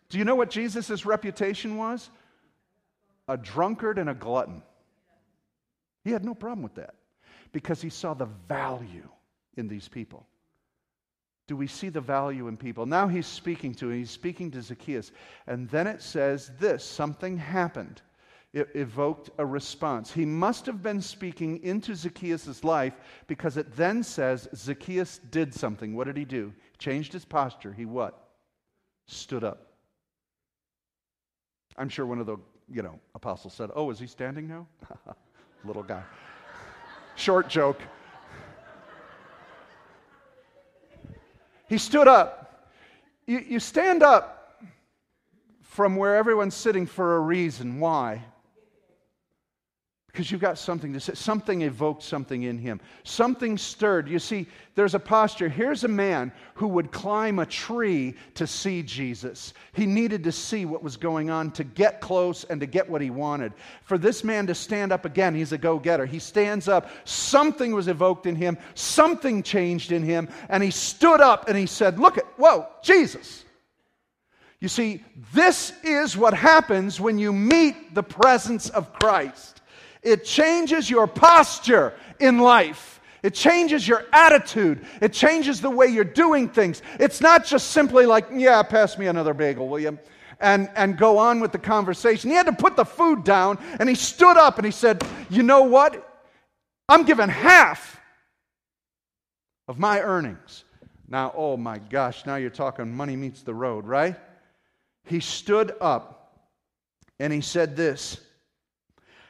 Do 0.08 0.18
you 0.18 0.24
know 0.24 0.34
what 0.34 0.50
Jesus' 0.50 1.04
reputation 1.04 1.76
was? 1.76 2.10
A 3.28 3.37
drunkard 3.37 3.98
and 3.98 4.10
a 4.10 4.14
glutton. 4.14 4.62
He 6.04 6.10
had 6.10 6.24
no 6.24 6.34
problem 6.34 6.62
with 6.62 6.74
that 6.74 6.94
because 7.52 7.80
he 7.80 7.88
saw 7.88 8.14
the 8.14 8.28
value 8.48 9.08
in 9.56 9.68
these 9.68 9.88
people. 9.88 10.26
Do 11.46 11.57
we 11.57 11.66
see 11.66 11.90
the 11.90 12.00
value 12.00 12.48
in 12.48 12.57
people? 12.57 12.87
Now 12.87 13.07
he's 13.07 13.26
speaking 13.26 13.74
to, 13.74 13.90
him. 13.90 13.98
he's 13.98 14.11
speaking 14.11 14.50
to 14.52 14.62
Zacchaeus. 14.62 15.12
And 15.46 15.68
then 15.68 15.87
it 15.87 16.00
says 16.00 16.50
this 16.59 16.85
something 16.85 17.37
happened. 17.37 18.00
It 18.54 18.70
evoked 18.74 19.30
a 19.38 19.44
response. 19.44 20.12
He 20.12 20.24
must 20.24 20.64
have 20.66 20.80
been 20.80 21.02
speaking 21.02 21.62
into 21.64 21.94
Zacchaeus' 21.94 22.62
life 22.62 22.94
because 23.26 23.57
it 23.57 23.74
then 23.76 24.04
says 24.04 24.48
Zacchaeus 24.54 25.18
did 25.30 25.52
something. 25.52 25.94
What 25.94 26.07
did 26.07 26.16
he 26.16 26.24
do? 26.24 26.52
Changed 26.78 27.12
his 27.12 27.24
posture. 27.24 27.72
He 27.72 27.85
what? 27.85 28.28
Stood 29.07 29.42
up. 29.42 29.72
I'm 31.76 31.88
sure 31.88 32.07
one 32.07 32.20
of 32.20 32.26
the, 32.26 32.37
you 32.70 32.83
know, 32.83 33.00
apostles 33.16 33.54
said, 33.54 33.70
Oh, 33.74 33.90
is 33.90 33.98
he 33.98 34.07
standing 34.07 34.46
now? 34.46 34.68
Little 35.64 35.83
guy. 35.83 36.04
Short 37.16 37.48
joke. 37.48 37.83
He 41.74 41.78
stood 41.78 42.06
up. 42.06 42.70
You, 43.26 43.40
you 43.40 43.58
stand 43.58 44.04
up 44.04 44.62
from 45.60 45.96
where 45.96 46.14
everyone's 46.14 46.54
sitting 46.54 46.87
for 46.87 47.16
a 47.16 47.18
reason. 47.18 47.80
Why? 47.80 48.22
Because 50.14 50.31
you've 50.31 50.40
got 50.40 50.59
something 50.59 50.92
to 50.92 51.00
say. 51.00 51.12
Something 51.14 51.62
evoked 51.62 52.05
something 52.05 52.44
in 52.44 52.57
him. 52.57 52.81
Something 53.03 53.59
stirred. 53.59 54.09
You 54.09 54.20
see, 54.20 54.46
there's 54.77 54.94
a 54.94 55.00
posture. 55.00 55.48
Here's 55.48 55.83
a 55.83 55.88
man 55.88 56.31
who 56.55 56.68
would 56.68 56.92
climb 56.92 57.40
a 57.40 57.46
tree 57.46 58.14
to 58.35 58.46
see 58.46 58.85
Jesus. 58.85 59.55
He 59.72 59.87
needed 59.87 60.22
to 60.22 60.31
see 60.31 60.66
what 60.66 60.85
was 60.85 60.96
going 60.96 61.31
on 61.31 61.50
to 61.53 61.64
get 61.64 62.00
close 62.00 62.44
and 62.44 62.61
to 62.61 62.66
get 62.66 62.88
what 62.88 63.03
he 63.03 63.11
wanted. 63.11 63.55
For 63.83 63.98
this 63.98 64.22
man 64.22 64.46
to 64.46 64.55
stand 64.55 64.92
up 64.92 65.05
again, 65.05 65.35
he's 65.35 65.50
a 65.50 65.59
go 65.59 65.81
getter. 65.81 66.07
He 66.07 66.20
stands 66.20 66.68
up. 66.68 66.90
Something 67.03 67.74
was 67.74 67.88
evoked 67.88 68.27
in 68.27 68.37
him, 68.37 68.57
something 68.77 69.42
changed 69.42 69.90
in 69.90 70.05
him, 70.05 70.29
and 70.48 70.62
he 70.62 70.70
stood 70.70 71.20
up 71.20 71.48
and 71.48 71.59
he 71.59 71.66
said, 71.66 71.98
Look 71.98 72.18
at, 72.18 72.24
whoa, 72.38 72.68
Jesus. 72.85 73.44
You 74.61 74.68
see, 74.68 75.03
this 75.33 75.72
is 75.83 76.16
what 76.16 76.35
happens 76.35 77.00
when 77.00 77.18
you 77.18 77.33
meet 77.33 77.96
the 77.96 78.05
presence 78.05 78.70
of 78.70 78.92
Christ. 78.92 79.61
It 80.04 80.24
changes 80.24 80.88
your 80.88 81.06
posture 81.06 81.94
in 82.20 82.38
life. 82.38 83.00
It 83.22 83.32
changes 83.32 83.88
your 83.88 84.04
attitude. 84.12 84.84
It 85.00 85.14
changes 85.14 85.62
the 85.62 85.70
way 85.70 85.86
you're 85.86 86.04
doing 86.04 86.48
things. 86.48 86.82
It's 87.00 87.22
not 87.22 87.46
just 87.46 87.70
simply 87.70 88.04
like, 88.04 88.26
yeah, 88.30 88.62
pass 88.62 88.98
me 88.98 89.06
another 89.06 89.32
bagel, 89.32 89.66
will 89.66 89.80
you? 89.80 89.98
And, 90.40 90.68
and 90.76 90.98
go 90.98 91.16
on 91.16 91.40
with 91.40 91.52
the 91.52 91.58
conversation. 91.58 92.28
He 92.28 92.36
had 92.36 92.46
to 92.46 92.52
put 92.52 92.76
the 92.76 92.84
food 92.84 93.24
down 93.24 93.58
and 93.80 93.88
he 93.88 93.94
stood 93.94 94.36
up 94.36 94.58
and 94.58 94.66
he 94.66 94.72
said, 94.72 95.02
You 95.30 95.42
know 95.42 95.62
what? 95.62 96.06
I'm 96.86 97.04
giving 97.04 97.30
half 97.30 97.98
of 99.68 99.78
my 99.78 100.00
earnings. 100.00 100.64
Now, 101.08 101.32
oh 101.34 101.56
my 101.56 101.78
gosh, 101.78 102.26
now 102.26 102.36
you're 102.36 102.50
talking 102.50 102.94
money 102.94 103.16
meets 103.16 103.42
the 103.42 103.54
road, 103.54 103.86
right? 103.86 104.16
He 105.04 105.20
stood 105.20 105.72
up 105.80 106.48
and 107.18 107.32
he 107.32 107.40
said 107.40 107.76
this 107.76 108.20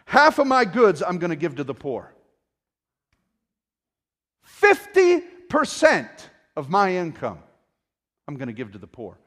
Half 0.07 0.39
of 0.39 0.47
my 0.47 0.65
goods 0.65 1.03
I'm 1.03 1.19
going 1.19 1.31
to 1.31 1.37
give 1.37 1.57
to 1.57 1.65
the 1.65 1.75
poor. 1.75 2.13
50% 4.61 6.09
of 6.57 6.71
my 6.71 6.95
income 6.97 7.39
I'm 8.27 8.37
going 8.37 8.49
to 8.49 8.55
give 8.55 8.73
to 8.73 8.79
the 8.79 8.87
poor. 8.87 9.19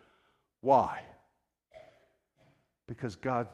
Why? 0.62 1.02
Because 2.88 3.16
God, 3.16 3.48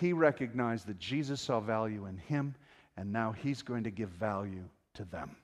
He 0.00 0.12
recognized 0.12 0.86
that 0.86 0.98
Jesus 0.98 1.40
saw 1.40 1.60
value 1.60 2.06
in 2.06 2.18
Him, 2.18 2.54
and 2.96 3.12
now 3.12 3.32
He's 3.32 3.62
going 3.62 3.84
to 3.84 3.90
give 3.90 4.10
value 4.10 4.64
to 4.94 5.04
them. 5.04 5.36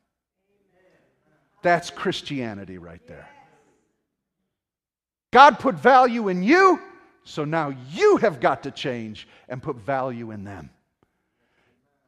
That's 1.62 1.90
Christianity 1.90 2.78
right 2.78 3.04
there. 3.06 3.28
God 5.32 5.58
put 5.58 5.74
value 5.74 6.28
in 6.28 6.42
you, 6.42 6.80
so 7.24 7.44
now 7.44 7.74
you 7.90 8.18
have 8.18 8.40
got 8.40 8.62
to 8.62 8.70
change 8.70 9.26
and 9.48 9.62
put 9.62 9.76
value 9.76 10.30
in 10.30 10.44
them. 10.44 10.70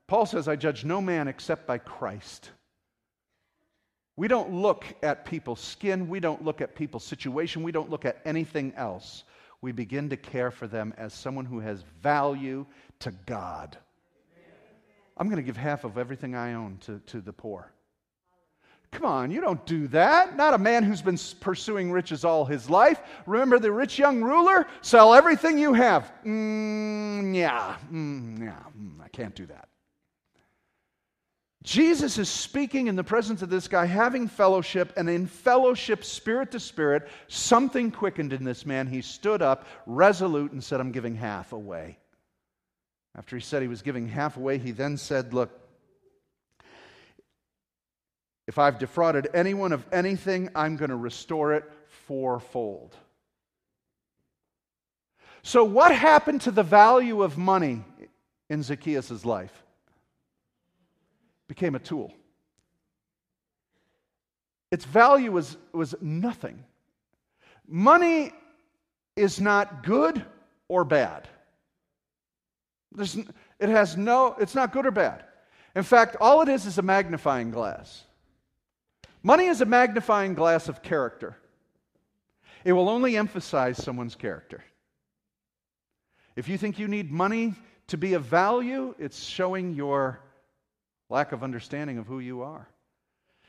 Paul 0.07 0.27
says, 0.27 0.47
I 0.47 0.57
judge 0.57 0.85
no 0.85 1.01
man 1.01 1.27
except 1.27 1.67
by 1.67 1.79
Christ. 1.79 2.51
We 4.15 4.29
don't 4.29 4.53
look 4.53 4.85
at 5.03 5.25
people's 5.25 5.61
skin, 5.61 6.09
we 6.09 6.21
don't 6.21 6.45
look 6.45 6.61
at 6.61 6.75
people's 6.75 7.05
situation, 7.05 7.63
we 7.63 7.73
don't 7.73 7.91
look 7.91 8.05
at 8.05 8.21
anything 8.25 8.73
else. 8.77 9.25
We 9.61 9.73
begin 9.73 10.11
to 10.11 10.17
care 10.17 10.51
for 10.51 10.67
them 10.67 10.95
as 10.97 11.13
someone 11.13 11.45
who 11.45 11.61
has 11.61 11.83
value 12.03 12.67
to 13.01 13.11
God. 13.27 13.77
I'm 15.17 15.29
going 15.29 15.37
to 15.37 15.43
give 15.43 15.57
half 15.57 15.85
of 15.85 15.97
everything 15.97 16.35
I 16.35 16.55
own 16.55 16.79
to, 16.87 17.01
to 17.07 17.21
the 17.21 17.33
poor. 17.33 17.73
Come 18.93 19.05
on, 19.05 19.31
you 19.31 19.41
don't 19.41 19.65
do 19.67 19.89
that. 19.89 20.37
Not 20.37 20.55
a 20.55 20.59
man 20.59 20.83
who's 20.83 21.03
been 21.03 21.19
pursuing 21.41 21.93
riches 21.93 22.25
all 22.25 22.45
his 22.45 22.71
life. 22.71 23.01
Remember 23.27 23.59
the 23.59 23.73
rich 23.73 23.99
young 23.99 24.23
ruler? 24.23 24.67
Sell 24.81 25.13
everything 25.13 25.59
you 25.59 25.75
have. 25.75 26.11
Mm, 26.25 27.35
yeah, 27.35 27.77
mm, 27.93 28.41
yeah, 28.41 28.63
mm, 28.79 29.01
I 29.03 29.09
can't 29.09 29.35
do 29.35 29.47
that. 29.47 29.69
Jesus 31.67 32.17
is 32.17 32.29
speaking 32.29 32.87
in 32.87 32.95
the 32.95 33.03
presence 33.03 33.43
of 33.43 33.51
this 33.51 33.67
guy, 33.67 33.87
having 33.87 34.29
fellowship, 34.29 34.93
and 34.97 35.11
in 35.11 35.27
fellowship, 35.27 36.05
spirit 36.05 36.53
to 36.53 36.61
spirit, 36.61 37.09
something 37.27 37.91
quickened 37.91 38.33
in 38.33 38.45
this 38.45 38.65
man. 38.65 38.87
He 38.87 39.03
stood 39.03 39.43
up, 39.43 39.67
resolute, 39.85 40.53
and 40.53 40.63
said, 40.63 40.81
I'm 40.81 40.93
giving 40.93 41.17
half 41.17 41.53
away. 41.53 41.99
After 43.17 43.35
he 43.35 43.43
said 43.43 43.63
he 43.63 43.69
was 43.69 43.83
giving 43.83 44.07
half 44.07 44.37
away, 44.37 44.59
he 44.59 44.71
then 44.71 44.97
said, 44.97 45.35
Look, 45.35 45.51
if 48.47 48.59
I've 48.59 48.79
defrauded 48.79 49.29
anyone 49.35 49.73
of 49.73 49.85
anything, 49.93 50.51
I'm 50.55 50.77
going 50.77 50.91
to 50.91 50.97
restore 50.97 51.55
it 51.55 51.65
fourfold. 52.07 52.95
So, 55.43 55.65
what 55.65 55.95
happened 55.95 56.43
to 56.43 56.51
the 56.51 56.63
value 56.63 57.23
of 57.23 57.39
money 57.39 57.85
in 58.49 58.63
Zacchaeus' 58.63 59.25
life? 59.25 59.53
It 61.45 61.49
Became 61.49 61.75
a 61.75 61.79
tool. 61.79 62.13
Its 64.71 64.85
value 64.85 65.31
was, 65.31 65.57
was 65.73 65.95
nothing. 66.01 66.65
Money 67.69 68.33
is 69.15 69.41
not 69.41 69.85
good 69.85 70.25
or 70.69 70.85
bad. 70.85 71.29
There's, 72.93 73.17
it 73.17 73.69
has 73.69 73.97
no, 73.97 74.35
it's 74.41 74.55
not 74.55 74.73
good 74.73 74.87
or 74.87 74.91
bad. 74.91 75.25
In 75.75 75.83
fact, 75.83 76.17
all 76.21 76.43
it 76.43 76.49
is 76.49 76.67
is 76.67 76.79
a 76.79 76.83
magnifying 76.83 77.51
glass. 77.51 78.03
Money 79.27 79.47
is 79.47 79.61
a 79.61 79.65
magnifying 79.65 80.35
glass 80.35 80.69
of 80.69 80.85
character. 80.85 81.37
It 82.65 82.73
will 82.73 82.89
only 82.89 83.17
emphasize 83.17 83.77
someone's 83.77 84.15
character. 84.15 84.63
If 86.37 86.49
you 86.49 86.57
think 86.57 86.79
you 86.79 86.87
need 86.87 87.11
money 87.11 87.55
to 87.89 87.97
be 87.97 88.15
of 88.15 88.23
value, 88.23 88.95
it's 89.01 89.25
showing 89.25 89.75
your 89.75 90.21
lack 91.11 91.33
of 91.33 91.43
understanding 91.43 91.99
of 91.99 92.07
who 92.07 92.21
you 92.21 92.43
are. 92.43 92.69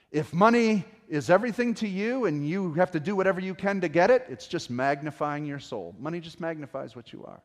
If 0.09 0.33
money 0.33 0.83
is 1.07 1.29
everything 1.29 1.75
to 1.75 1.87
you 1.87 2.25
and 2.25 2.49
you 2.49 2.73
have 2.73 2.89
to 2.93 2.99
do 2.99 3.15
whatever 3.15 3.39
you 3.39 3.53
can 3.53 3.79
to 3.81 3.87
get 3.87 4.09
it, 4.09 4.25
it's 4.29 4.47
just 4.47 4.71
magnifying 4.71 5.45
your 5.45 5.59
soul. 5.59 5.95
Money 5.99 6.19
just 6.19 6.39
magnifies 6.39 6.95
what 6.95 7.13
you 7.13 7.23
are. 7.23 7.43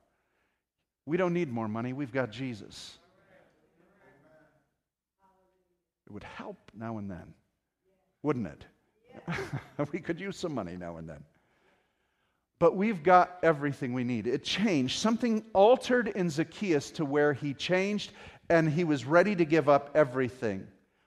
We 1.05 1.19
don't 1.19 1.35
need 1.35 1.53
more 1.53 1.69
money, 1.69 1.93
we've 1.93 2.15
got 2.15 2.31
Jesus. 2.31 2.97
It 6.07 6.13
would 6.15 6.25
help 6.25 6.71
now 6.75 6.97
and 6.97 7.11
then 7.11 7.35
wouldn't 8.23 8.47
it? 8.47 8.65
we 9.93 10.01
could 10.01 10.21
use 10.21 10.37
some 10.37 10.55
money 10.55 10.77
now 10.77 10.97
and 10.97 11.09
then. 11.09 11.23
But 12.59 12.77
we've 12.77 13.03
got 13.03 13.39
everything 13.43 13.93
we 13.93 14.05
need. 14.05 14.27
It 14.27 14.45
changed. 14.45 15.01
Something 15.01 15.45
altered 15.53 16.09
in 16.09 16.31
Zacchaeus 16.31 16.93
to 16.93 17.05
where 17.05 17.33
he 17.33 17.55
changed 17.55 18.13
and 18.49 18.71
he 18.71 18.85
was 18.85 19.05
ready 19.05 19.35
to 19.35 19.45
give 19.45 19.69
up 19.69 19.91
everything. 19.95 20.67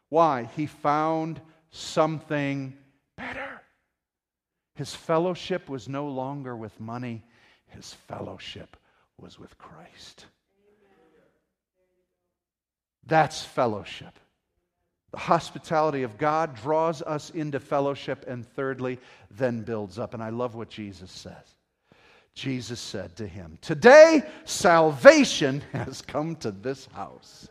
Why? 0.09 0.49
He 0.55 0.65
found 0.65 1.39
something 1.69 2.75
better. 3.17 3.61
His 4.75 4.93
fellowship 4.93 5.69
was 5.69 5.87
no 5.87 6.07
longer 6.07 6.55
with 6.55 6.77
money, 6.79 7.23
his 7.67 7.93
fellowship 7.93 8.75
was 9.17 9.39
with 9.39 9.57
Christ. 9.57 10.25
That's 13.05 13.43
fellowship. 13.43 14.19
The 15.11 15.17
hospitality 15.17 16.03
of 16.03 16.17
God 16.17 16.55
draws 16.55 17.01
us 17.01 17.29
into 17.29 17.59
fellowship, 17.59 18.25
and 18.27 18.45
thirdly, 18.45 18.99
then 19.31 19.61
builds 19.61 19.97
up. 19.97 20.13
And 20.13 20.21
I 20.21 20.29
love 20.29 20.55
what 20.55 20.69
Jesus 20.69 21.11
says. 21.11 21.55
Jesus 22.33 22.81
said 22.81 23.15
to 23.15 23.27
him, 23.27 23.57
Today 23.61 24.23
salvation 24.43 25.63
has 25.71 26.01
come 26.01 26.35
to 26.37 26.51
this 26.51 26.87
house. 26.87 27.47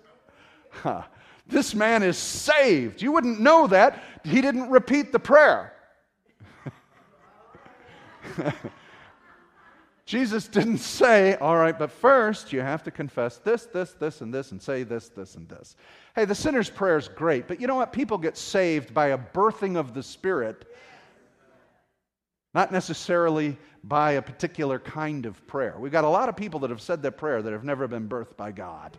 Huh. 0.71 1.03
This 1.47 1.75
man 1.75 2.03
is 2.03 2.17
saved. 2.17 3.03
You 3.03 3.13
wouldn't 3.13 3.41
know 3.41 3.67
that. 3.67 4.03
He 4.25 4.41
didn't 4.41 4.71
repeat 4.71 5.13
the 5.13 5.19
prayer. 5.19 5.73
Jesus 10.07 10.49
didn't 10.49 10.79
say, 10.99 11.37
all 11.37 11.57
right, 11.57 11.79
but 11.79 11.91
first 11.91 12.53
you 12.53 12.61
have 12.61 12.83
to 12.85 12.91
confess 12.91 13.39
this, 13.39 13.67
this, 13.67 13.93
this, 13.93 14.21
and 14.21 14.33
this, 14.33 14.53
and 14.53 14.61
say 14.61 14.83
this, 14.83 15.09
this, 15.09 15.35
and 15.35 15.49
this. 15.49 15.77
Hey, 16.15 16.25
the 16.25 16.35
sinner's 16.35 16.71
prayer 16.71 16.99
is 16.99 17.09
great, 17.09 17.49
but 17.49 17.61
you 17.61 17.67
know 17.67 17.77
what? 17.77 17.93
People 17.93 18.19
get 18.19 18.37
saved 18.37 18.93
by 18.93 19.09
a 19.09 19.19
birthing 19.19 19.77
of 19.77 19.95
the 19.95 20.03
Spirit, 20.03 20.67
not 22.53 22.71
necessarily 22.71 23.57
by 23.83 24.13
a 24.13 24.23
particular 24.23 24.79
kind 24.79 25.27
of 25.27 25.47
prayer. 25.47 25.75
We've 25.79 25.93
got 25.93 26.05
a 26.05 26.09
lot 26.09 26.29
of 26.29 26.37
people 26.37 26.61
that 26.61 26.71
have 26.71 26.81
said 26.81 27.03
that 27.03 27.13
prayer 27.13 27.43
that 27.43 27.53
have 27.53 27.65
never 27.65 27.89
been 27.89 28.09
birthed 28.09 28.37
by 28.37 28.53
God 28.53 28.97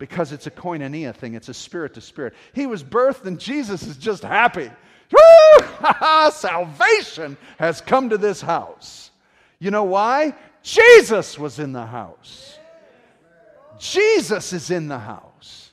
because 0.00 0.32
it's 0.32 0.46
a 0.46 0.50
koinonia 0.50 1.14
thing, 1.14 1.34
it's 1.34 1.50
a 1.50 1.54
spirit 1.54 1.94
to 1.94 2.00
spirit. 2.00 2.34
He 2.54 2.66
was 2.66 2.82
birthed, 2.82 3.26
and 3.26 3.38
Jesus 3.38 3.86
is 3.86 3.96
just 3.96 4.22
happy. 4.22 4.70
Woo! 5.12 5.66
Salvation 6.32 7.36
has 7.58 7.80
come 7.80 8.08
to 8.08 8.16
this 8.16 8.40
house. 8.40 9.09
You 9.60 9.70
know 9.70 9.84
why? 9.84 10.34
Jesus 10.62 11.38
was 11.38 11.58
in 11.58 11.72
the 11.72 11.86
house. 11.86 12.58
Jesus 13.78 14.52
is 14.52 14.70
in 14.70 14.88
the 14.88 14.98
house. 14.98 15.70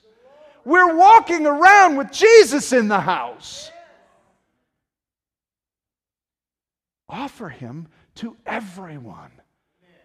We're 0.66 0.96
walking 0.96 1.46
around 1.46 1.96
with 1.96 2.12
Jesus 2.12 2.74
in 2.74 2.90
the 2.90 3.00
house. 3.00 3.72
Offer 7.08 7.50
him 7.50 7.88
to 8.16 8.36
everyone 8.46 9.32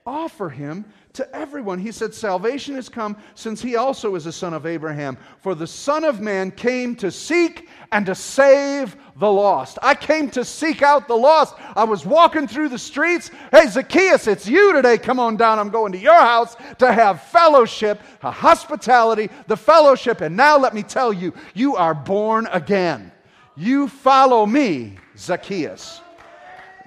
offer 0.06 0.48
him 0.48 0.84
to 1.12 1.36
everyone. 1.36 1.78
He 1.78 1.92
said, 1.92 2.14
Salvation 2.14 2.74
has 2.74 2.88
come 2.88 3.16
since 3.34 3.60
he 3.60 3.76
also 3.76 4.14
is 4.14 4.26
a 4.26 4.32
son 4.32 4.54
of 4.54 4.66
Abraham. 4.66 5.18
For 5.40 5.54
the 5.54 5.66
Son 5.66 6.04
of 6.04 6.20
Man 6.20 6.50
came 6.50 6.96
to 6.96 7.10
seek 7.10 7.68
and 7.92 8.06
to 8.06 8.14
save 8.14 8.96
the 9.16 9.30
lost. 9.30 9.78
I 9.82 9.94
came 9.94 10.30
to 10.30 10.44
seek 10.44 10.82
out 10.82 11.06
the 11.06 11.14
lost. 11.14 11.54
I 11.76 11.84
was 11.84 12.06
walking 12.06 12.48
through 12.48 12.70
the 12.70 12.78
streets. 12.78 13.30
Hey, 13.50 13.66
Zacchaeus, 13.68 14.26
it's 14.26 14.48
you 14.48 14.72
today. 14.72 14.96
Come 14.96 15.20
on 15.20 15.36
down. 15.36 15.58
I'm 15.58 15.70
going 15.70 15.92
to 15.92 15.98
your 15.98 16.20
house 16.20 16.56
to 16.78 16.92
have 16.92 17.22
fellowship, 17.24 18.00
a 18.22 18.30
hospitality, 18.30 19.28
the 19.46 19.56
fellowship. 19.56 20.22
And 20.22 20.36
now 20.36 20.58
let 20.58 20.74
me 20.74 20.82
tell 20.82 21.12
you, 21.12 21.34
you 21.54 21.76
are 21.76 21.94
born 21.94 22.48
again. 22.52 23.12
You 23.54 23.88
follow 23.88 24.46
me, 24.46 24.96
Zacchaeus. 25.18 26.00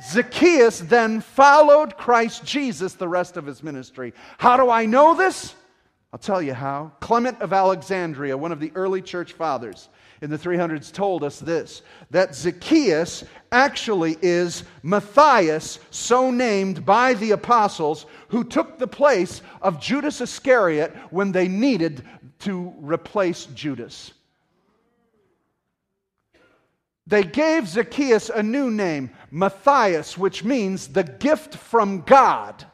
Zacchaeus 0.01 0.79
then 0.79 1.21
followed 1.21 1.97
Christ 1.97 2.43
Jesus 2.43 2.93
the 2.93 3.07
rest 3.07 3.37
of 3.37 3.45
his 3.45 3.63
ministry. 3.63 4.13
How 4.37 4.57
do 4.57 4.69
I 4.69 4.85
know 4.85 5.15
this? 5.15 5.55
I'll 6.11 6.19
tell 6.19 6.41
you 6.41 6.53
how. 6.53 6.91
Clement 7.01 7.41
of 7.41 7.51
Alexandria, 7.51 8.37
one 8.37 8.51
of 8.51 8.59
the 8.59 8.71
early 8.73 9.01
church 9.01 9.33
fathers 9.33 9.89
in 10.21 10.29
the 10.29 10.37
300s, 10.37 10.91
told 10.91 11.23
us 11.23 11.39
this 11.39 11.81
that 12.11 12.33
Zacchaeus 12.33 13.25
actually 13.51 14.17
is 14.21 14.63
Matthias, 14.81 15.79
so 15.91 16.31
named 16.31 16.85
by 16.85 17.15
the 17.15 17.31
apostles, 17.31 18.05
who 18.29 18.43
took 18.43 18.77
the 18.77 18.87
place 18.87 19.41
of 19.61 19.81
Judas 19.81 20.21
Iscariot 20.21 20.95
when 21.09 21.31
they 21.33 21.47
needed 21.47 22.03
to 22.39 22.73
replace 22.79 23.47
Judas. 23.47 24.13
They 27.07 27.23
gave 27.23 27.67
Zacchaeus 27.67 28.29
a 28.29 28.41
new 28.41 28.71
name, 28.71 29.11
Matthias, 29.35 30.17
which 30.17 30.45
means 30.45 30.87
the 30.87 31.03
gift 31.03 31.55
from 31.55 32.01
God. 32.01 32.65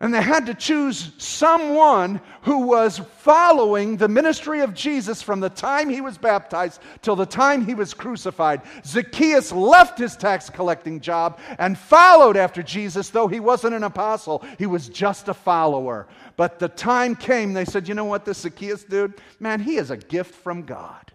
And 0.00 0.14
they 0.14 0.22
had 0.22 0.46
to 0.46 0.54
choose 0.54 1.12
someone 1.18 2.22
who 2.40 2.60
was 2.60 3.02
following 3.18 3.98
the 3.98 4.08
ministry 4.08 4.60
of 4.60 4.72
Jesus 4.72 5.20
from 5.20 5.40
the 5.40 5.50
time 5.50 5.90
he 5.90 6.00
was 6.00 6.16
baptized 6.16 6.80
till 7.02 7.16
the 7.16 7.26
time 7.26 7.66
he 7.66 7.74
was 7.74 7.92
crucified. 7.92 8.62
Zacchaeus 8.82 9.52
left 9.52 9.98
his 9.98 10.16
tax 10.16 10.48
collecting 10.48 11.00
job 11.00 11.38
and 11.58 11.76
followed 11.76 12.38
after 12.38 12.62
Jesus, 12.62 13.10
though 13.10 13.28
he 13.28 13.40
wasn't 13.40 13.74
an 13.74 13.84
apostle. 13.84 14.42
He 14.58 14.64
was 14.64 14.88
just 14.88 15.28
a 15.28 15.34
follower. 15.34 16.08
But 16.38 16.58
the 16.58 16.68
time 16.68 17.14
came, 17.14 17.52
they 17.52 17.66
said, 17.66 17.86
You 17.86 17.92
know 17.92 18.06
what, 18.06 18.24
this 18.24 18.38
Zacchaeus 18.38 18.84
dude, 18.84 19.20
man, 19.38 19.60
he 19.60 19.76
is 19.76 19.90
a 19.90 19.98
gift 19.98 20.34
from 20.34 20.62
God. 20.62 21.12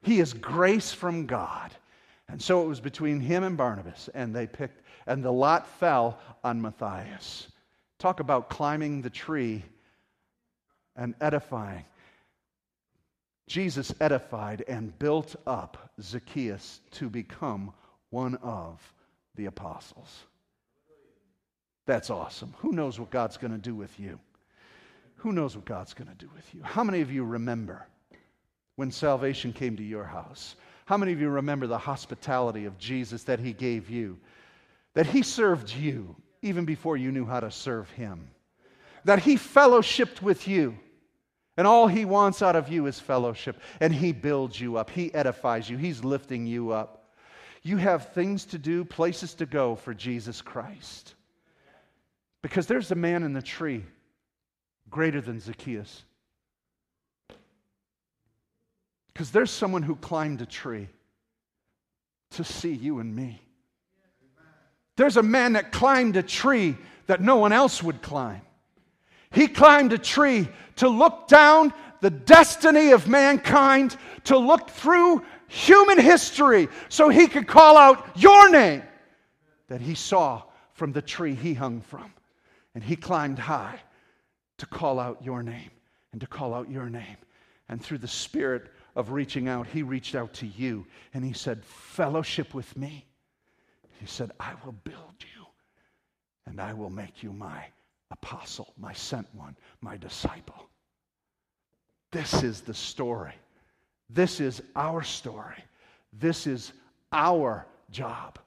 He 0.00 0.20
is 0.20 0.32
grace 0.32 0.90
from 0.90 1.26
God. 1.26 1.70
And 2.28 2.42
so 2.42 2.62
it 2.62 2.66
was 2.66 2.80
between 2.80 3.20
him 3.20 3.44
and 3.44 3.56
Barnabas, 3.56 4.08
and 4.14 4.34
they 4.34 4.46
picked 4.46 4.82
and 5.06 5.24
the 5.24 5.32
lot 5.32 5.66
fell 5.78 6.18
on 6.42 6.60
Matthias. 6.60 7.48
Talk 7.98 8.20
about 8.20 8.50
climbing 8.50 9.02
the 9.02 9.10
tree 9.10 9.64
and 10.96 11.14
edifying. 11.20 11.84
Jesus 13.48 13.94
edified 14.00 14.64
and 14.66 14.98
built 14.98 15.36
up 15.46 15.92
Zacchaeus 16.00 16.80
to 16.92 17.08
become 17.08 17.72
one 18.10 18.34
of 18.36 18.80
the 19.36 19.46
apostles. 19.46 20.24
That's 21.86 22.10
awesome. 22.10 22.52
Who 22.58 22.72
knows 22.72 22.98
what 22.98 23.10
God's 23.10 23.36
going 23.36 23.52
to 23.52 23.58
do 23.58 23.74
with 23.74 24.00
you? 24.00 24.18
Who 25.16 25.32
knows 25.32 25.54
what 25.54 25.64
God's 25.64 25.94
going 25.94 26.08
to 26.08 26.14
do 26.14 26.28
with 26.34 26.52
you? 26.52 26.62
How 26.62 26.82
many 26.82 27.00
of 27.00 27.12
you 27.12 27.24
remember 27.24 27.86
when 28.74 28.90
salvation 28.90 29.52
came 29.52 29.76
to 29.76 29.82
your 29.84 30.04
house? 30.04 30.56
How 30.86 30.96
many 30.96 31.12
of 31.12 31.20
you 31.20 31.28
remember 31.28 31.66
the 31.66 31.78
hospitality 31.78 32.64
of 32.64 32.78
Jesus 32.78 33.24
that 33.24 33.38
he 33.38 33.52
gave 33.52 33.90
you? 33.90 34.18
that 34.96 35.06
he 35.06 35.22
served 35.22 35.70
you 35.70 36.16
even 36.40 36.64
before 36.64 36.96
you 36.96 37.12
knew 37.12 37.26
how 37.26 37.38
to 37.38 37.50
serve 37.50 37.88
him, 37.90 38.30
that 39.04 39.18
he 39.18 39.36
fellowshipped 39.36 40.22
with 40.22 40.48
you. 40.48 40.76
And 41.58 41.66
all 41.66 41.86
he 41.86 42.06
wants 42.06 42.40
out 42.40 42.56
of 42.56 42.70
you 42.70 42.86
is 42.86 42.98
fellowship. 42.98 43.60
And 43.80 43.94
he 43.94 44.12
builds 44.12 44.58
you 44.58 44.78
up, 44.78 44.88
he 44.88 45.12
edifies 45.14 45.68
you, 45.68 45.76
he's 45.76 46.02
lifting 46.02 46.46
you 46.46 46.72
up. 46.72 47.12
You 47.62 47.76
have 47.76 48.14
things 48.14 48.46
to 48.46 48.58
do, 48.58 48.86
places 48.86 49.34
to 49.34 49.44
go 49.44 49.74
for 49.74 49.92
Jesus 49.92 50.40
Christ. 50.40 51.14
Because 52.40 52.66
there's 52.66 52.90
a 52.90 52.94
man 52.94 53.22
in 53.22 53.34
the 53.34 53.42
tree 53.42 53.84
greater 54.88 55.20
than 55.20 55.40
Zacchaeus. 55.40 56.04
Because 59.16 59.30
there's 59.30 59.50
someone 59.50 59.82
who 59.82 59.96
climbed 59.96 60.42
a 60.42 60.46
tree 60.46 60.88
to 62.32 62.44
see 62.44 62.74
you 62.74 62.98
and 62.98 63.16
me. 63.16 63.40
There's 64.96 65.16
a 65.16 65.22
man 65.22 65.54
that 65.54 65.72
climbed 65.72 66.18
a 66.18 66.22
tree 66.22 66.76
that 67.06 67.22
no 67.22 67.36
one 67.36 67.50
else 67.50 67.82
would 67.82 68.02
climb. 68.02 68.42
He 69.30 69.48
climbed 69.48 69.94
a 69.94 69.98
tree 69.98 70.50
to 70.76 70.90
look 70.90 71.28
down 71.28 71.72
the 72.02 72.10
destiny 72.10 72.90
of 72.90 73.08
mankind, 73.08 73.96
to 74.24 74.36
look 74.36 74.68
through 74.68 75.24
human 75.48 75.98
history 75.98 76.68
so 76.90 77.08
he 77.08 77.26
could 77.26 77.46
call 77.46 77.78
out 77.78 78.06
your 78.16 78.50
name 78.50 78.82
that 79.68 79.80
he 79.80 79.94
saw 79.94 80.42
from 80.74 80.92
the 80.92 81.00
tree 81.00 81.34
he 81.34 81.54
hung 81.54 81.80
from. 81.80 82.12
And 82.74 82.84
he 82.84 82.96
climbed 82.96 83.38
high 83.38 83.80
to 84.58 84.66
call 84.66 85.00
out 85.00 85.24
your 85.24 85.42
name 85.42 85.70
and 86.12 86.20
to 86.20 86.26
call 86.26 86.52
out 86.52 86.70
your 86.70 86.90
name. 86.90 87.16
And 87.70 87.82
through 87.82 87.98
the 87.98 88.08
spirit 88.08 88.72
of 88.96 89.12
reaching 89.12 89.46
out, 89.46 89.66
he 89.66 89.82
reached 89.82 90.14
out 90.14 90.32
to 90.32 90.46
you 90.46 90.86
and 91.14 91.22
he 91.24 91.34
said, 91.34 91.64
Fellowship 91.64 92.54
with 92.54 92.76
me. 92.76 93.06
He 94.00 94.06
said, 94.06 94.32
I 94.40 94.54
will 94.64 94.72
build 94.72 95.14
you 95.20 95.46
and 96.46 96.60
I 96.60 96.72
will 96.72 96.90
make 96.90 97.22
you 97.22 97.32
my 97.32 97.64
apostle, 98.10 98.72
my 98.78 98.94
sent 98.94 99.26
one, 99.34 99.56
my 99.80 99.96
disciple. 99.96 100.68
This 102.10 102.42
is 102.42 102.62
the 102.62 102.74
story. 102.74 103.34
This 104.08 104.40
is 104.40 104.62
our 104.74 105.02
story. 105.02 105.62
This 106.12 106.46
is 106.46 106.72
our 107.12 107.66
job. 107.90 108.38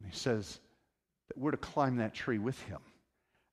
And 0.00 0.12
he 0.12 0.16
says 0.16 0.58
that 1.28 1.38
we're 1.38 1.52
to 1.52 1.56
climb 1.56 1.96
that 1.96 2.12
tree 2.12 2.38
with 2.38 2.60
him 2.64 2.80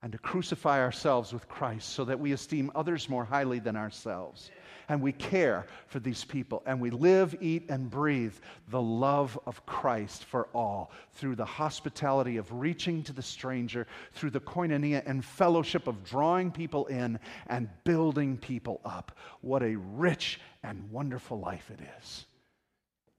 and 0.03 0.11
to 0.11 0.17
crucify 0.17 0.81
ourselves 0.81 1.31
with 1.31 1.47
Christ 1.47 1.89
so 1.89 2.03
that 2.05 2.19
we 2.19 2.31
esteem 2.31 2.71
others 2.75 3.07
more 3.07 3.23
highly 3.23 3.59
than 3.59 3.75
ourselves 3.75 4.49
and 4.91 5.01
we 5.01 5.13
care 5.13 5.65
for 5.87 6.01
these 6.01 6.25
people 6.25 6.61
and 6.65 6.81
we 6.81 6.89
live, 6.89 7.33
eat, 7.39 7.63
and 7.69 7.89
breathe 7.89 8.33
the 8.67 8.81
love 8.81 9.39
of 9.45 9.65
Christ 9.65 10.25
for 10.25 10.49
all 10.53 10.91
through 11.13 11.37
the 11.37 11.45
hospitality 11.45 12.35
of 12.35 12.51
reaching 12.51 13.01
to 13.03 13.13
the 13.13 13.21
stranger, 13.21 13.87
through 14.11 14.31
the 14.31 14.41
koinonia 14.41 15.01
and 15.05 15.23
fellowship 15.23 15.87
of 15.87 16.03
drawing 16.03 16.51
people 16.51 16.87
in 16.87 17.19
and 17.47 17.69
building 17.85 18.35
people 18.35 18.81
up. 18.83 19.17
What 19.39 19.63
a 19.63 19.77
rich 19.77 20.41
and 20.61 20.91
wonderful 20.91 21.39
life 21.39 21.71
it 21.71 21.79
is. 22.01 22.25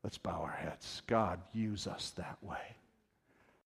Let's 0.04 0.18
bow 0.18 0.42
our 0.42 0.50
heads. 0.52 1.00
God, 1.06 1.40
use 1.54 1.86
us 1.86 2.10
that 2.18 2.36
way. 2.42 2.76